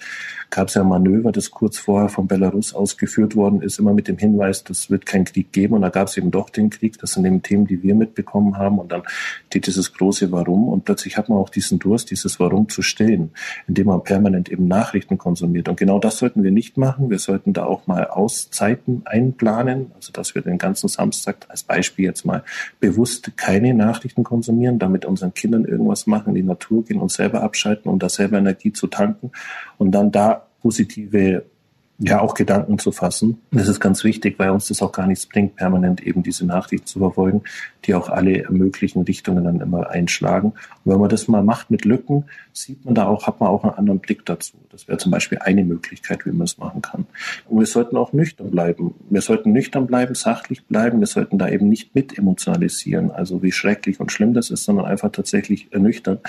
gab 0.49 0.69
es 0.69 0.75
ja 0.75 0.81
ein 0.81 0.87
Manöver, 0.87 1.33
das 1.33 1.51
kurz 1.51 1.77
vorher 1.77 2.07
von 2.07 2.27
Belarus 2.27 2.73
ausgeführt 2.73 3.35
worden 3.35 3.61
ist, 3.61 3.79
immer 3.79 3.93
mit 3.93 4.07
dem 4.07 4.17
Hinweis, 4.17 4.63
das 4.63 4.89
wird 4.89 5.05
keinen 5.05 5.25
Krieg 5.25 5.51
geben. 5.51 5.73
Und 5.73 5.81
da 5.81 5.89
gab 5.89 6.07
es 6.07 6.15
eben 6.15 6.31
doch 6.31 6.49
den 6.49 6.69
Krieg. 6.69 6.97
Das 6.99 7.11
sind 7.11 7.25
eben 7.25 7.41
Themen, 7.41 7.67
die 7.67 7.83
wir 7.83 7.95
mitbekommen 7.95 8.57
haben. 8.57 8.79
Und 8.79 8.93
dann 8.93 9.01
steht 9.47 9.67
dieses 9.67 9.91
große 9.93 10.31
Warum. 10.31 10.69
Und 10.69 10.85
plötzlich 10.85 11.17
hat 11.17 11.27
man 11.27 11.37
auch 11.37 11.49
diesen 11.49 11.79
Durst, 11.79 12.11
dieses 12.11 12.39
Warum 12.39 12.69
zu 12.69 12.81
stillen, 12.81 13.31
indem 13.67 13.87
man 13.87 14.03
permanent 14.03 14.47
eben 14.47 14.69
Nachrichten 14.69 15.17
konsumiert. 15.17 15.67
Und 15.67 15.75
genau 15.75 15.99
das 15.99 16.17
sollten 16.17 16.43
wir 16.43 16.51
nicht 16.51 16.77
machen. 16.77 17.09
Wir 17.09 17.19
sollten 17.19 17.51
da 17.51 17.65
auch 17.65 17.87
mal 17.87 18.07
aus 18.07 18.51
Zeiten 18.53 19.01
einplanen, 19.05 19.91
also 19.95 20.11
dass 20.13 20.35
wir 20.35 20.41
den 20.41 20.57
ganzen 20.57 20.87
Samstag 20.87 21.45
als 21.49 21.63
Beispiel 21.63 22.05
jetzt 22.05 22.25
mal 22.25 22.43
bewusst 22.79 23.35
keine 23.35 23.73
Nachrichten 23.73 24.23
konsumieren, 24.23 24.79
damit 24.79 25.05
unseren 25.05 25.33
Kindern 25.33 25.65
irgendwas 25.65 26.07
machen, 26.07 26.29
in 26.29 26.35
die 26.35 26.43
Natur 26.43 26.85
gehen 26.85 27.01
und 27.01 27.11
selber 27.11 27.41
abschalten, 27.41 27.91
um 27.91 27.99
da 27.99 28.09
selber 28.09 28.37
Energie 28.37 28.71
zu 28.71 28.87
tanken 28.87 29.31
und 29.77 29.91
dann 29.91 30.11
da 30.11 30.45
positive 30.61 31.43
ja 32.03 32.19
auch 32.19 32.33
Gedanken 32.33 32.79
zu 32.79 32.91
fassen. 32.91 33.41
Das 33.51 33.67
ist 33.67 33.79
ganz 33.79 34.03
wichtig, 34.03 34.37
weil 34.37 34.49
uns 34.49 34.67
das 34.67 34.81
auch 34.81 34.91
gar 34.91 35.07
nichts 35.07 35.25
bringt, 35.25 35.55
permanent 35.55 36.01
eben 36.01 36.21
diese 36.21 36.45
Nachrichten 36.45 36.85
zu 36.85 36.99
verfolgen, 36.99 37.43
die 37.85 37.95
auch 37.95 38.09
alle 38.09 38.45
möglichen 38.49 39.03
Richtungen 39.03 39.43
dann 39.45 39.61
immer 39.61 39.89
einschlagen. 39.89 40.53
Und 40.83 40.91
wenn 40.91 40.99
man 40.99 41.09
das 41.09 41.27
mal 41.27 41.43
macht 41.43 41.71
mit 41.71 41.85
Lücken, 41.85 42.25
sieht 42.51 42.83
man 42.85 42.93
da 42.95 43.07
auch, 43.07 43.25
hat 43.25 43.39
man 43.39 43.49
auch 43.49 43.63
einen 43.63 43.73
anderen 43.73 43.99
Blick 43.99 44.25
dazu. 44.25 44.57
Das 44.69 44.87
wäre 44.87 44.97
zum 44.97 45.11
Beispiel 45.11 45.39
eine 45.39 45.63
Möglichkeit, 45.63 46.25
wie 46.25 46.31
man 46.31 46.45
es 46.45 46.57
machen 46.57 46.81
kann. 46.81 47.05
Und 47.47 47.59
wir 47.59 47.65
sollten 47.65 47.97
auch 47.97 48.13
nüchtern 48.13 48.51
bleiben. 48.51 48.93
Wir 49.09 49.21
sollten 49.21 49.51
nüchtern 49.51 49.87
bleiben, 49.87 50.13
sachlich 50.15 50.65
bleiben. 50.65 50.99
Wir 50.99 51.07
sollten 51.07 51.37
da 51.37 51.49
eben 51.49 51.69
nicht 51.69 51.95
mit 51.95 52.17
emotionalisieren, 52.17 53.11
also 53.11 53.41
wie 53.41 53.51
schrecklich 53.51 53.99
und 53.99 54.11
schlimm 54.11 54.33
das 54.33 54.49
ist, 54.49 54.65
sondern 54.65 54.85
einfach 54.85 55.11
tatsächlich 55.11 55.69
nüchtern. 55.71 56.19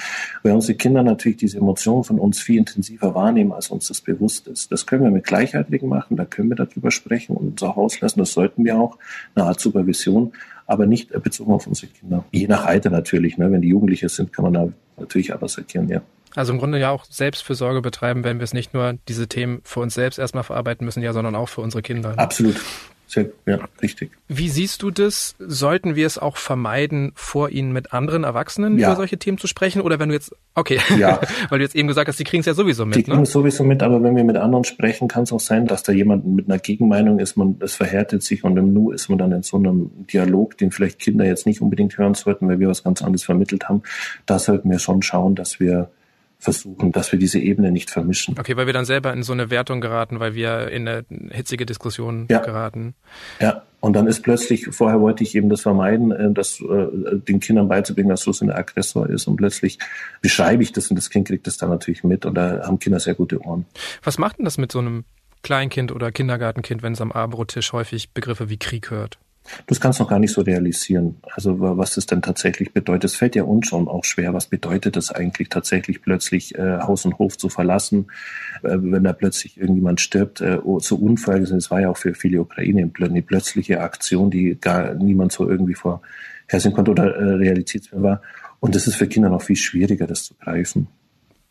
Weil 0.42 0.52
unsere 0.52 0.76
Kinder 0.76 1.02
natürlich 1.02 1.38
diese 1.38 1.58
Emotionen 1.58 2.04
von 2.04 2.18
uns 2.18 2.40
viel 2.40 2.58
intensiver 2.58 3.14
wahrnehmen, 3.14 3.52
als 3.52 3.70
uns 3.70 3.88
das 3.88 4.00
bewusst 4.00 4.46
ist. 4.48 4.72
Das 4.72 4.86
können 4.86 5.04
wir 5.04 5.10
mit 5.10 5.24
Gleichaltrigen 5.64 5.88
machen, 5.88 6.16
da 6.16 6.24
können 6.24 6.50
wir 6.50 6.56
darüber 6.56 6.90
sprechen 6.90 7.36
und 7.36 7.52
uns 7.52 7.62
auch 7.62 7.76
auslassen. 7.76 8.20
Das 8.20 8.32
sollten 8.32 8.64
wir 8.64 8.76
auch, 8.76 8.98
eine 9.34 9.46
Art 9.46 9.60
Supervision 9.60 10.32
aber 10.66 10.86
nicht 10.86 11.10
bezogen 11.22 11.52
auf 11.52 11.66
unsere 11.66 11.88
Kinder. 11.88 12.24
Je 12.32 12.46
nach 12.46 12.64
Alter 12.64 12.88
natürlich. 12.88 13.36
Ne? 13.36 13.52
Wenn 13.52 13.60
die 13.60 13.68
Jugendliche 13.68 14.08
sind, 14.08 14.32
kann 14.32 14.44
man 14.44 14.54
da 14.54 14.68
natürlich 14.96 15.34
anders 15.34 15.58
erkennen, 15.58 15.88
ja. 15.90 16.00
Also 16.34 16.52
im 16.52 16.58
Grunde 16.58 16.80
ja 16.80 16.90
auch 16.90 17.04
Selbstfürsorge 17.04 17.80
betreiben, 17.80 18.24
wenn 18.24 18.38
wir 18.38 18.44
es 18.44 18.54
nicht 18.54 18.74
nur 18.74 18.94
diese 19.08 19.28
Themen 19.28 19.60
für 19.62 19.80
uns 19.80 19.94
selbst 19.94 20.18
erstmal 20.18 20.42
verarbeiten 20.42 20.84
müssen, 20.84 21.02
ja, 21.02 21.12
sondern 21.12 21.36
auch 21.36 21.48
für 21.48 21.60
unsere 21.60 21.82
Kinder. 21.82 22.14
Absolut. 22.16 22.56
Sehr, 23.06 23.26
ja, 23.46 23.58
richtig. 23.82 24.10
Wie 24.28 24.48
siehst 24.48 24.82
du 24.82 24.90
das? 24.90 25.36
Sollten 25.38 25.94
wir 25.94 26.06
es 26.06 26.18
auch 26.18 26.36
vermeiden, 26.36 27.12
vor 27.14 27.50
ihnen 27.50 27.72
mit 27.72 27.92
anderen 27.92 28.24
Erwachsenen 28.24 28.78
ja. 28.78 28.88
über 28.88 28.96
solche 28.96 29.18
Themen 29.18 29.36
zu 29.38 29.46
sprechen? 29.46 29.82
Oder 29.82 29.98
wenn 29.98 30.08
du 30.08 30.14
jetzt, 30.14 30.34
okay, 30.54 30.80
ja. 30.98 31.20
weil 31.50 31.58
du 31.58 31.64
jetzt 31.64 31.76
eben 31.76 31.86
gesagt 31.86 32.08
hast, 32.08 32.18
die 32.18 32.24
kriegen 32.24 32.40
es 32.40 32.46
ja 32.46 32.54
sowieso 32.54 32.86
mit. 32.86 32.96
Die 32.96 33.02
kriegen 33.02 33.18
ne? 33.18 33.22
es 33.24 33.32
sowieso 33.32 33.62
mit, 33.62 33.82
aber 33.82 34.02
wenn 34.02 34.16
wir 34.16 34.24
mit 34.24 34.36
anderen 34.36 34.64
sprechen, 34.64 35.08
kann 35.08 35.24
es 35.24 35.32
auch 35.32 35.40
sein, 35.40 35.66
dass 35.66 35.82
da 35.82 35.92
jemand 35.92 36.26
mit 36.26 36.48
einer 36.48 36.58
Gegenmeinung 36.58 37.18
ist, 37.18 37.36
man, 37.36 37.56
es 37.60 37.74
verhärtet 37.74 38.22
sich 38.22 38.42
und 38.42 38.56
im 38.56 38.72
Nu 38.72 38.90
ist 38.90 39.08
man 39.08 39.18
dann 39.18 39.32
in 39.32 39.42
so 39.42 39.58
einem 39.58 39.90
Dialog, 40.12 40.56
den 40.56 40.70
vielleicht 40.70 40.98
Kinder 40.98 41.26
jetzt 41.26 41.46
nicht 41.46 41.60
unbedingt 41.60 41.98
hören 41.98 42.14
sollten, 42.14 42.48
weil 42.48 42.58
wir 42.58 42.68
was 42.68 42.82
ganz 42.82 43.02
anderes 43.02 43.24
vermittelt 43.24 43.68
haben. 43.68 43.82
Da 44.24 44.38
sollten 44.38 44.70
wir 44.70 44.78
schon 44.78 45.02
schauen, 45.02 45.34
dass 45.34 45.60
wir 45.60 45.90
versuchen, 46.38 46.92
dass 46.92 47.10
wir 47.12 47.18
diese 47.18 47.38
Ebene 47.38 47.70
nicht 47.72 47.90
vermischen. 47.90 48.38
Okay, 48.38 48.56
weil 48.56 48.66
wir 48.66 48.72
dann 48.72 48.84
selber 48.84 49.12
in 49.12 49.22
so 49.22 49.32
eine 49.32 49.50
Wertung 49.50 49.80
geraten, 49.80 50.20
weil 50.20 50.34
wir 50.34 50.68
in 50.70 50.86
eine 50.86 51.04
hitzige 51.30 51.66
Diskussion 51.66 52.26
ja. 52.30 52.40
geraten. 52.40 52.94
Ja, 53.40 53.62
und 53.80 53.92
dann 53.92 54.06
ist 54.06 54.22
plötzlich, 54.22 54.66
vorher 54.70 55.00
wollte 55.00 55.22
ich 55.22 55.34
eben 55.34 55.48
das 55.48 55.60
vermeiden, 55.60 56.10
äh, 56.10 56.32
dass 56.32 56.60
äh, 56.60 57.18
den 57.18 57.40
Kindern 57.40 57.68
beizubringen, 57.68 58.08
dass 58.08 58.26
Russland 58.26 58.52
ein 58.52 58.58
Aggressor 58.58 59.08
ist 59.08 59.26
und 59.26 59.36
plötzlich 59.36 59.78
beschreibe 60.22 60.62
ich 60.62 60.72
das 60.72 60.88
und 60.88 60.96
das 60.96 61.10
Kind 61.10 61.28
kriegt 61.28 61.46
das 61.46 61.58
dann 61.58 61.70
natürlich 61.70 62.04
mit 62.04 62.24
und 62.24 62.34
da 62.34 62.62
haben 62.66 62.78
Kinder 62.78 62.98
sehr 62.98 63.14
gute 63.14 63.40
Ohren. 63.42 63.66
Was 64.02 64.18
macht 64.18 64.38
denn 64.38 64.46
das 64.46 64.56
mit 64.58 64.72
so 64.72 64.78
einem 64.78 65.04
Kleinkind 65.42 65.92
oder 65.92 66.12
Kindergartenkind, 66.12 66.82
wenn 66.82 66.94
es 66.94 67.00
am 67.00 67.12
Abendbrottisch 67.12 67.72
häufig 67.72 68.12
Begriffe 68.12 68.48
wie 68.48 68.56
Krieg 68.56 68.90
hört? 68.90 69.18
Das 69.66 69.80
kannst 69.80 69.98
du 69.98 70.04
noch 70.04 70.10
gar 70.10 70.18
nicht 70.18 70.32
so 70.32 70.40
realisieren. 70.40 71.16
Also 71.34 71.56
was 71.58 71.94
das 71.94 72.06
denn 72.06 72.22
tatsächlich 72.22 72.72
bedeutet. 72.72 73.04
Es 73.04 73.16
fällt 73.16 73.34
ja 73.34 73.42
uns 73.42 73.68
schon 73.68 73.88
auch 73.88 74.04
schwer. 74.04 74.32
Was 74.32 74.46
bedeutet 74.46 74.96
es 74.96 75.10
eigentlich 75.10 75.48
tatsächlich 75.48 76.02
plötzlich 76.02 76.54
äh, 76.54 76.78
Haus 76.80 77.04
und 77.04 77.18
Hof 77.18 77.36
zu 77.36 77.48
verlassen, 77.48 78.06
äh, 78.62 78.76
wenn 78.80 79.04
da 79.04 79.12
plötzlich 79.12 79.58
irgendjemand 79.58 80.00
stirbt, 80.00 80.40
äh, 80.40 80.58
zu 80.80 81.00
Unfall. 81.00 81.42
Es 81.42 81.70
war 81.70 81.80
ja 81.80 81.90
auch 81.90 81.96
für 81.96 82.14
viele 82.14 82.40
Ukraine 82.40 82.90
eine 83.00 83.22
plötzliche 83.22 83.80
Aktion, 83.80 84.30
die 84.30 84.58
gar 84.58 84.94
niemand 84.94 85.32
so 85.32 85.48
irgendwie 85.48 85.74
vorhersehen 85.74 86.74
konnte 86.74 86.90
oder 86.90 87.14
äh, 87.14 87.34
realitätsfähig 87.34 88.02
war. 88.02 88.22
Und 88.60 88.74
das 88.74 88.86
ist 88.86 88.96
für 88.96 89.06
Kinder 89.06 89.28
noch 89.28 89.42
viel 89.42 89.56
schwieriger, 89.56 90.06
das 90.06 90.24
zu 90.24 90.34
greifen. 90.34 90.88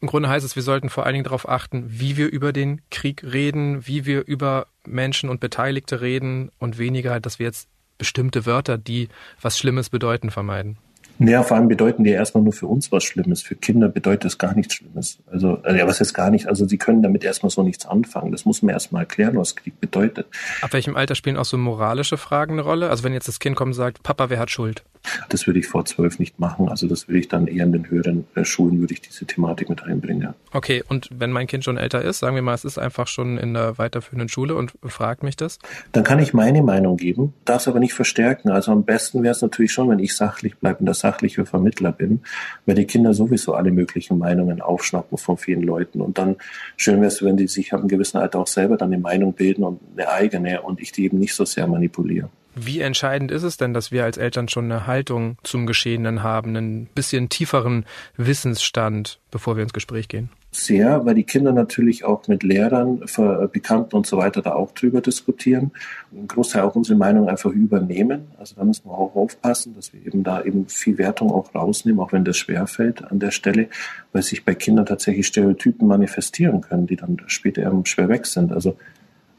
Im 0.01 0.07
Grunde 0.07 0.27
heißt 0.27 0.45
es, 0.45 0.57
wir 0.57 0.63
sollten 0.63 0.89
vor 0.89 1.05
allen 1.05 1.13
Dingen 1.13 1.23
darauf 1.23 1.47
achten, 1.47 1.85
wie 1.87 2.17
wir 2.17 2.29
über 2.29 2.51
den 2.51 2.81
Krieg 2.89 3.23
reden, 3.23 3.87
wie 3.87 4.05
wir 4.05 4.27
über 4.27 4.67
Menschen 4.85 5.29
und 5.29 5.39
Beteiligte 5.39 6.01
reden 6.01 6.51
und 6.59 6.77
weniger, 6.77 7.21
dass 7.21 7.39
wir 7.39 7.45
jetzt 7.45 7.69
bestimmte 7.97 8.45
Wörter, 8.45 8.77
die 8.77 9.09
was 9.41 9.57
Schlimmes 9.57 9.89
bedeuten, 9.89 10.31
vermeiden. 10.31 10.77
Naja, 11.19 11.43
vor 11.43 11.57
allem 11.57 11.67
bedeuten 11.67 12.03
die 12.03 12.09
erstmal 12.09 12.43
nur 12.43 12.53
für 12.53 12.67
uns 12.67 12.91
was 12.91 13.03
Schlimmes. 13.03 13.43
Für 13.43 13.55
Kinder 13.55 13.87
bedeutet 13.87 14.25
es 14.25 14.37
gar 14.37 14.55
nichts 14.55 14.73
Schlimmes. 14.73 15.19
Also, 15.31 15.59
äh, 15.63 15.77
ja, 15.77 15.87
was 15.87 15.99
heißt 15.99 16.13
gar 16.13 16.31
nicht? 16.31 16.47
Also, 16.47 16.67
sie 16.67 16.77
können 16.77 17.03
damit 17.03 17.23
erstmal 17.23 17.51
so 17.51 17.61
nichts 17.61 17.85
anfangen. 17.85 18.31
Das 18.31 18.45
muss 18.45 18.61
man 18.63 18.73
erstmal 18.73 19.03
erklären, 19.03 19.37
was 19.37 19.55
Krieg 19.55 19.79
bedeutet. 19.79 20.25
Ab 20.61 20.73
welchem 20.73 20.95
Alter 20.95 21.13
spielen 21.15 21.37
auch 21.37 21.45
so 21.45 21.57
moralische 21.57 22.17
Fragen 22.17 22.53
eine 22.53 22.63
Rolle? 22.63 22.89
Also, 22.89 23.03
wenn 23.03 23.13
jetzt 23.13 23.27
das 23.27 23.39
Kind 23.39 23.55
kommt 23.55 23.69
und 23.69 23.73
sagt, 23.73 24.01
Papa, 24.01 24.29
wer 24.29 24.39
hat 24.39 24.49
Schuld? 24.49 24.83
Das 25.29 25.47
würde 25.47 25.59
ich 25.59 25.67
vor 25.67 25.85
zwölf 25.85 26.19
nicht 26.19 26.39
machen. 26.39 26.69
Also, 26.69 26.87
das 26.87 27.07
würde 27.07 27.19
ich 27.19 27.27
dann 27.27 27.47
eher 27.47 27.65
in 27.65 27.71
den 27.71 27.89
höheren 27.89 28.25
äh, 28.35 28.45
Schulen, 28.45 28.79
würde 28.79 28.93
ich 28.93 29.01
diese 29.01 29.25
Thematik 29.25 29.69
mit 29.69 29.83
einbringen. 29.83 30.21
Ja. 30.21 30.33
Okay, 30.51 30.83
und 30.87 31.09
wenn 31.11 31.31
mein 31.31 31.47
Kind 31.47 31.63
schon 31.63 31.77
älter 31.77 32.01
ist, 32.01 32.19
sagen 32.19 32.35
wir 32.35 32.41
mal, 32.41 32.53
es 32.53 32.65
ist 32.65 32.77
einfach 32.77 33.07
schon 33.07 33.37
in 33.37 33.53
der 33.53 33.77
weiterführenden 33.77 34.29
Schule 34.29 34.55
und 34.55 34.73
fragt 34.83 35.23
mich 35.23 35.35
das? 35.35 35.59
Dann 35.91 36.03
kann 36.03 36.19
ich 36.19 36.33
meine 36.33 36.63
Meinung 36.63 36.97
geben, 36.97 37.33
darf 37.45 37.61
es 37.61 37.67
aber 37.67 37.79
nicht 37.79 37.93
verstärken. 37.93 38.49
Also, 38.49 38.71
am 38.71 38.83
besten 38.83 39.23
wäre 39.23 39.33
es 39.33 39.41
natürlich 39.41 39.73
schon, 39.73 39.89
wenn 39.89 39.99
ich 39.99 40.15
sachlich 40.15 40.57
bleibe 40.57 40.79
und 40.79 40.85
der 40.85 40.95
sachliche 40.95 41.45
Vermittler 41.45 41.91
bin, 41.91 42.21
weil 42.65 42.75
die 42.75 42.85
Kinder 42.85 43.13
sowieso 43.13 43.53
alle 43.53 43.71
möglichen 43.71 44.17
Meinungen 44.17 44.61
aufschnappen 44.61 45.17
von 45.17 45.37
vielen 45.37 45.63
Leuten. 45.63 46.01
Und 46.01 46.17
dann 46.17 46.37
schön 46.77 46.97
wäre 46.97 47.07
es, 47.07 47.21
wenn 47.23 47.37
die 47.37 47.47
sich 47.47 47.73
ab 47.73 47.79
einem 47.79 47.89
gewissen 47.89 48.17
Alter 48.17 48.39
auch 48.39 48.47
selber 48.47 48.77
dann 48.77 48.93
eine 48.93 49.01
Meinung 49.01 49.33
bilden 49.33 49.63
und 49.63 49.79
eine 49.95 50.09
eigene 50.09 50.61
und 50.61 50.79
ich 50.81 50.91
die 50.91 51.05
eben 51.05 51.19
nicht 51.19 51.35
so 51.35 51.45
sehr 51.45 51.67
manipuliere. 51.67 52.29
Wie 52.55 52.81
entscheidend 52.81 53.31
ist 53.31 53.43
es 53.43 53.57
denn, 53.57 53.73
dass 53.73 53.91
wir 53.91 54.03
als 54.03 54.17
Eltern 54.17 54.47
schon 54.47 54.65
eine 54.65 54.85
Haltung 54.85 55.37
zum 55.43 55.65
Geschehenen 55.65 56.21
haben, 56.21 56.55
einen 56.55 56.85
bisschen 56.85 57.29
tieferen 57.29 57.85
Wissensstand, 58.15 59.19
bevor 59.31 59.55
wir 59.55 59.63
ins 59.63 59.73
Gespräch 59.73 60.07
gehen? 60.07 60.29
Sehr, 60.51 61.03
weil 61.03 61.15
die 61.15 61.23
Kinder 61.23 61.51
natürlich 61.51 62.05
auch 62.05 62.27
mit 62.27 62.43
Lehrern, 62.43 63.03
Bekannten 63.51 63.95
und 63.95 64.05
so 64.05 64.17
weiter 64.17 64.43
da 64.43 64.53
auch 64.53 64.71
drüber 64.73 65.01
diskutieren. 65.01 65.71
Ein 66.11 66.27
Großteil 66.27 66.61
auch 66.61 66.75
unsere 66.75 66.95
Meinung 66.95 67.27
einfach 67.27 67.49
übernehmen. 67.49 68.27
Also 68.37 68.53
da 68.55 68.63
müssen 68.63 68.85
wir 68.85 68.91
auch 68.91 69.15
aufpassen, 69.15 69.73
dass 69.73 69.91
wir 69.93 70.05
eben 70.05 70.23
da 70.23 70.43
eben 70.43 70.67
viel 70.67 70.99
Wertung 70.99 71.31
auch 71.31 71.55
rausnehmen, 71.55 71.99
auch 71.99 72.11
wenn 72.11 72.23
das 72.23 72.37
schwerfällt 72.37 73.03
an 73.03 73.17
der 73.17 73.31
Stelle, 73.31 73.67
weil 74.11 74.21
sich 74.21 74.45
bei 74.45 74.53
Kindern 74.53 74.85
tatsächlich 74.85 75.25
Stereotypen 75.25 75.87
manifestieren 75.87 76.61
können, 76.61 76.85
die 76.85 76.97
dann 76.97 77.17
später 77.25 77.63
eben 77.63 77.87
schwer 77.87 78.09
weg 78.09 78.27
sind. 78.27 78.51
Also 78.51 78.77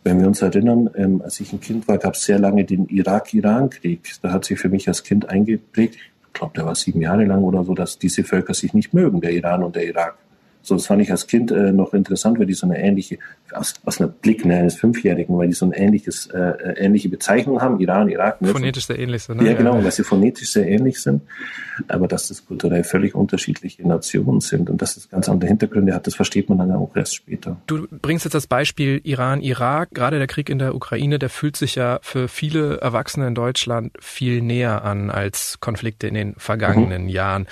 wenn 0.04 0.20
wir 0.20 0.26
uns 0.26 0.42
erinnern, 0.42 0.90
ähm, 0.94 1.22
als 1.22 1.40
ich 1.40 1.52
ein 1.52 1.60
Kind 1.60 1.88
war, 1.88 1.98
gab 1.98 2.14
es 2.14 2.24
sehr 2.24 2.38
lange 2.38 2.64
den 2.64 2.86
Irak-Iran-Krieg. 2.86 4.00
Da 4.22 4.32
hat 4.32 4.44
sich 4.44 4.58
für 4.58 4.68
mich 4.68 4.86
als 4.86 5.02
Kind 5.02 5.28
eingeprägt, 5.28 5.96
ich 5.96 6.32
glaube, 6.40 6.52
der 6.54 6.66
war 6.66 6.74
sieben 6.74 7.00
Jahre 7.00 7.24
lang 7.24 7.42
oder 7.42 7.64
so, 7.64 7.74
dass 7.74 7.98
diese 7.98 8.24
Völker 8.24 8.54
sich 8.54 8.74
nicht 8.74 8.92
mögen, 8.92 9.20
der 9.20 9.32
Iran 9.32 9.62
und 9.62 9.76
der 9.76 9.86
Irak. 9.86 10.16
So, 10.64 10.74
das 10.74 10.86
fand 10.86 11.02
ich 11.02 11.10
als 11.10 11.26
Kind 11.26 11.50
äh, 11.50 11.72
noch 11.72 11.92
interessant, 11.92 12.38
weil 12.38 12.46
die 12.46 12.54
so 12.54 12.66
eine 12.66 12.82
ähnliche, 12.82 13.18
aus, 13.52 13.74
aus 13.84 14.00
einer 14.00 14.08
Blick 14.08 14.44
ne, 14.46 14.56
eines 14.56 14.76
Fünfjährigen, 14.76 15.36
weil 15.36 15.48
die 15.48 15.52
so 15.52 15.66
ein 15.66 15.72
ähnliches, 15.72 16.26
äh, 16.28 16.38
äh 16.38 16.84
ähnliche 16.84 17.10
Bezeichnung 17.10 17.60
haben, 17.60 17.78
Iran, 17.80 18.08
Irak. 18.08 18.40
Ne? 18.40 18.48
Phonetisch 18.48 18.86
sehr 18.86 18.98
ähnlich 18.98 19.22
sind. 19.22 19.42
Ne? 19.42 19.48
Ja, 19.48 19.54
genau, 19.54 19.82
weil 19.84 19.90
sie 19.92 20.04
phonetisch 20.04 20.50
sehr 20.52 20.66
ähnlich 20.66 21.02
sind, 21.02 21.20
aber 21.88 22.08
dass 22.08 22.28
das 22.28 22.46
kulturell 22.46 22.82
völlig 22.82 23.14
unterschiedliche 23.14 23.86
Nationen 23.86 24.40
sind 24.40 24.70
und 24.70 24.80
dass 24.80 24.94
das 24.94 25.10
ganz 25.10 25.28
andere 25.28 25.48
Hintergründe 25.48 25.94
hat, 25.94 26.06
das 26.06 26.14
versteht 26.14 26.48
man 26.48 26.58
dann 26.58 26.72
auch 26.72 26.96
erst 26.96 27.14
später. 27.14 27.58
Du 27.66 27.86
bringst 27.90 28.24
jetzt 28.24 28.34
das 28.34 28.46
Beispiel 28.46 29.02
Iran, 29.04 29.42
Irak, 29.42 29.90
gerade 29.92 30.18
der 30.18 30.26
Krieg 30.26 30.48
in 30.48 30.58
der 30.58 30.74
Ukraine, 30.74 31.18
der 31.18 31.28
fühlt 31.28 31.56
sich 31.56 31.74
ja 31.74 31.98
für 32.00 32.28
viele 32.28 32.78
Erwachsene 32.78 33.26
in 33.26 33.34
Deutschland 33.34 33.92
viel 34.00 34.40
näher 34.40 34.82
an 34.82 35.10
als 35.10 35.60
Konflikte 35.60 36.06
in 36.06 36.14
den 36.14 36.34
vergangenen 36.36 37.02
mhm. 37.02 37.08
Jahren. 37.08 37.46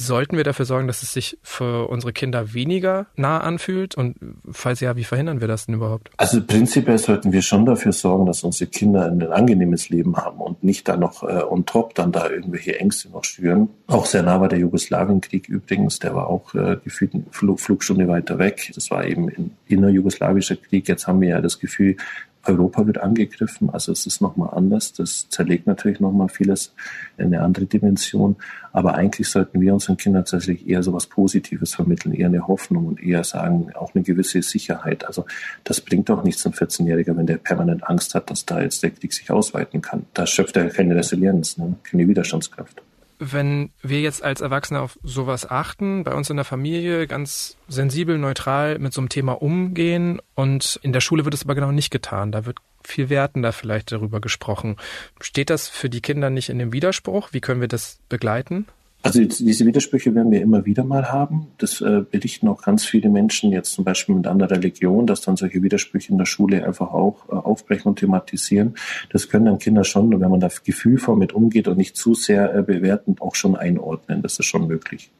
Sollten 0.00 0.36
wir 0.36 0.44
dafür 0.44 0.64
sorgen, 0.64 0.86
dass 0.86 1.02
es 1.02 1.12
sich 1.12 1.38
für 1.42 1.88
unsere 1.88 2.12
Kinder 2.12 2.54
weniger 2.54 3.06
nah 3.16 3.38
anfühlt? 3.38 3.96
Und 3.96 4.14
falls 4.48 4.78
ja, 4.78 4.94
wie 4.94 5.02
verhindern 5.02 5.40
wir 5.40 5.48
das 5.48 5.66
denn 5.66 5.74
überhaupt? 5.74 6.10
Also 6.16 6.40
prinzipiell 6.40 6.98
sollten 6.98 7.32
wir 7.32 7.42
schon 7.42 7.66
dafür 7.66 7.90
sorgen, 7.90 8.24
dass 8.24 8.44
unsere 8.44 8.70
Kinder 8.70 9.06
ein 9.06 9.20
angenehmes 9.22 9.88
Leben 9.88 10.16
haben 10.16 10.38
und 10.40 10.62
nicht 10.62 10.86
da 10.86 10.96
noch 10.96 11.24
äh, 11.24 11.42
on 11.42 11.66
top 11.66 11.96
dann 11.96 12.12
da 12.12 12.30
irgendwelche 12.30 12.78
Ängste 12.78 13.10
noch 13.10 13.24
schüren. 13.24 13.70
Auch 13.88 14.06
sehr 14.06 14.22
nah 14.22 14.40
war 14.40 14.48
der 14.48 14.60
Jugoslawienkrieg 14.60 15.48
übrigens, 15.48 15.98
der 15.98 16.14
war 16.14 16.28
auch 16.28 16.54
äh, 16.54 16.76
gefühlt 16.84 17.14
eine 17.14 17.24
Flug, 17.32 17.58
Flugstunde 17.58 18.06
weiter 18.06 18.38
weg. 18.38 18.70
Das 18.76 18.92
war 18.92 19.04
eben 19.04 19.28
ein 19.28 19.56
innerjugoslawischer 19.66 20.56
Krieg. 20.56 20.86
Jetzt 20.86 21.08
haben 21.08 21.20
wir 21.20 21.30
ja 21.30 21.40
das 21.40 21.58
Gefühl, 21.58 21.96
Europa 22.44 22.86
wird 22.86 22.98
angegriffen, 22.98 23.70
also 23.70 23.92
es 23.92 24.06
ist 24.06 24.20
nochmal 24.20 24.50
anders. 24.54 24.92
Das 24.92 25.28
zerlegt 25.28 25.66
natürlich 25.66 26.00
nochmal 26.00 26.28
vieles 26.28 26.74
in 27.16 27.26
eine 27.26 27.42
andere 27.42 27.66
Dimension. 27.66 28.36
Aber 28.72 28.94
eigentlich 28.94 29.28
sollten 29.28 29.60
wir 29.60 29.74
unseren 29.74 29.96
Kindern 29.96 30.24
tatsächlich 30.24 30.68
eher 30.68 30.82
so 30.82 30.92
was 30.92 31.06
Positives 31.06 31.74
vermitteln, 31.74 32.14
eher 32.14 32.26
eine 32.26 32.46
Hoffnung 32.46 32.86
und 32.86 33.02
eher 33.02 33.24
sagen, 33.24 33.70
auch 33.74 33.94
eine 33.94 34.04
gewisse 34.04 34.42
Sicherheit. 34.42 35.06
Also 35.06 35.26
das 35.64 35.80
bringt 35.80 36.10
auch 36.10 36.22
nichts 36.22 36.46
ein 36.46 36.52
14-Jähriger, 36.52 37.16
wenn 37.16 37.26
der 37.26 37.38
permanent 37.38 37.88
Angst 37.88 38.14
hat, 38.14 38.30
dass 38.30 38.46
da 38.46 38.60
jetzt 38.60 38.82
der 38.82 38.90
Krieg 38.90 39.12
sich 39.12 39.30
ausweiten 39.30 39.82
kann. 39.82 40.06
Da 40.14 40.26
schöpft 40.26 40.56
er 40.56 40.68
keine 40.70 40.94
Resilienz, 40.94 41.58
ne? 41.58 41.74
keine 41.82 42.08
Widerstandskraft 42.08 42.82
wenn 43.18 43.70
wir 43.82 44.00
jetzt 44.00 44.22
als 44.22 44.40
Erwachsene 44.40 44.80
auf 44.80 44.98
sowas 45.02 45.48
achten, 45.48 46.04
bei 46.04 46.14
uns 46.14 46.30
in 46.30 46.36
der 46.36 46.44
Familie 46.44 47.06
ganz 47.06 47.56
sensibel, 47.68 48.18
neutral 48.18 48.78
mit 48.78 48.92
so 48.92 49.00
einem 49.00 49.08
Thema 49.08 49.40
umgehen 49.40 50.20
und 50.34 50.78
in 50.82 50.92
der 50.92 51.00
Schule 51.00 51.24
wird 51.24 51.34
es 51.34 51.44
aber 51.44 51.54
genau 51.54 51.72
nicht 51.72 51.90
getan. 51.90 52.32
Da 52.32 52.46
wird 52.46 52.58
viel 52.84 53.10
wertender 53.10 53.52
vielleicht 53.52 53.92
darüber 53.92 54.20
gesprochen. 54.20 54.76
Steht 55.20 55.50
das 55.50 55.68
für 55.68 55.90
die 55.90 56.00
Kinder 56.00 56.30
nicht 56.30 56.48
in 56.48 56.58
dem 56.58 56.72
Widerspruch? 56.72 57.30
Wie 57.32 57.40
können 57.40 57.60
wir 57.60 57.68
das 57.68 57.98
begleiten? 58.08 58.66
Also 59.00 59.24
diese 59.24 59.64
Widersprüche 59.64 60.12
werden 60.14 60.32
wir 60.32 60.42
immer 60.42 60.66
wieder 60.66 60.82
mal 60.82 61.12
haben. 61.12 61.48
Das 61.58 61.80
äh, 61.80 62.02
berichten 62.10 62.48
auch 62.48 62.62
ganz 62.62 62.84
viele 62.84 63.08
Menschen 63.08 63.52
jetzt 63.52 63.72
zum 63.72 63.84
Beispiel 63.84 64.16
mit 64.16 64.26
anderer 64.26 64.50
Religion, 64.50 65.06
dass 65.06 65.20
dann 65.20 65.36
solche 65.36 65.62
Widersprüche 65.62 66.10
in 66.10 66.18
der 66.18 66.26
Schule 66.26 66.66
einfach 66.66 66.92
auch 66.92 67.28
äh, 67.28 67.32
aufbrechen 67.32 67.90
und 67.90 68.00
thematisieren. 68.00 68.74
Das 69.10 69.28
können 69.28 69.44
dann 69.44 69.58
Kinder 69.58 69.84
schon, 69.84 70.10
wenn 70.20 70.30
man 70.30 70.40
da 70.40 70.48
gefühlvoll 70.64 71.16
mit 71.16 71.32
umgeht 71.32 71.68
und 71.68 71.76
nicht 71.78 71.96
zu 71.96 72.14
sehr 72.14 72.52
äh, 72.52 72.62
bewertend, 72.62 73.22
auch 73.22 73.36
schon 73.36 73.54
einordnen. 73.54 74.20
Das 74.20 74.38
ist 74.40 74.46
schon 74.46 74.66
möglich. 74.66 75.12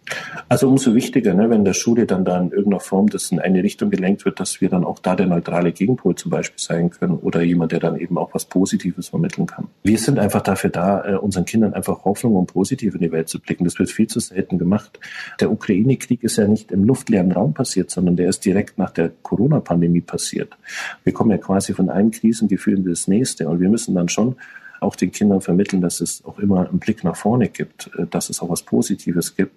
Also 0.48 0.68
umso 0.68 0.94
wichtiger, 0.94 1.34
ne, 1.34 1.48
wenn 1.48 1.64
der 1.64 1.74
Schule 1.74 2.04
dann 2.06 2.24
da 2.24 2.40
in 2.40 2.50
irgendeiner 2.50 2.80
Form 2.80 3.08
das 3.08 3.30
in 3.30 3.38
eine 3.38 3.62
Richtung 3.62 3.90
gelenkt 3.90 4.24
wird, 4.24 4.40
dass 4.40 4.60
wir 4.60 4.70
dann 4.70 4.84
auch 4.84 4.98
da 4.98 5.14
der 5.14 5.26
neutrale 5.26 5.70
Gegenpol 5.70 6.16
zum 6.16 6.30
Beispiel 6.30 6.58
sein 6.58 6.90
können 6.90 7.18
oder 7.18 7.42
jemand, 7.42 7.70
der 7.70 7.80
dann 7.80 7.96
eben 7.96 8.18
auch 8.18 8.34
was 8.34 8.44
Positives 8.44 9.08
vermitteln 9.08 9.46
kann. 9.46 9.68
Wir 9.84 9.98
sind 9.98 10.18
einfach 10.18 10.40
dafür 10.40 10.70
da, 10.70 11.04
äh, 11.04 11.14
unseren 11.14 11.44
Kindern 11.44 11.74
einfach 11.74 12.04
Hoffnung 12.04 12.34
und 12.34 12.52
Positive 12.52 12.96
in 12.96 13.02
die 13.02 13.12
Welt 13.12 13.28
zu 13.28 13.38
blicken. 13.38 13.67
Das 13.68 13.78
wird 13.78 13.90
viel 13.90 14.06
zu 14.06 14.18
selten 14.18 14.58
gemacht. 14.58 14.98
Der 15.40 15.52
Ukraine-Krieg 15.52 16.24
ist 16.24 16.36
ja 16.36 16.48
nicht 16.48 16.72
im 16.72 16.84
luftleeren 16.84 17.32
Raum 17.32 17.52
passiert, 17.52 17.90
sondern 17.90 18.16
der 18.16 18.30
ist 18.30 18.46
direkt 18.46 18.78
nach 18.78 18.90
der 18.90 19.10
Corona-Pandemie 19.22 20.00
passiert. 20.00 20.56
Wir 21.04 21.12
kommen 21.12 21.30
ja 21.32 21.36
quasi 21.36 21.74
von 21.74 21.90
einem 21.90 22.10
Krisengefühl 22.10 22.78
in 22.78 22.84
das 22.86 23.08
nächste 23.08 23.46
und 23.46 23.60
wir 23.60 23.68
müssen 23.68 23.94
dann 23.94 24.08
schon 24.08 24.36
auch 24.80 24.96
den 24.96 25.12
Kindern 25.12 25.40
vermitteln, 25.40 25.80
dass 25.80 26.00
es 26.00 26.24
auch 26.24 26.38
immer 26.38 26.68
einen 26.68 26.78
Blick 26.78 27.04
nach 27.04 27.16
vorne 27.16 27.48
gibt, 27.48 27.90
äh, 27.98 28.06
dass 28.06 28.30
es 28.30 28.40
auch 28.40 28.48
was 28.48 28.62
Positives 28.62 29.36
gibt, 29.36 29.54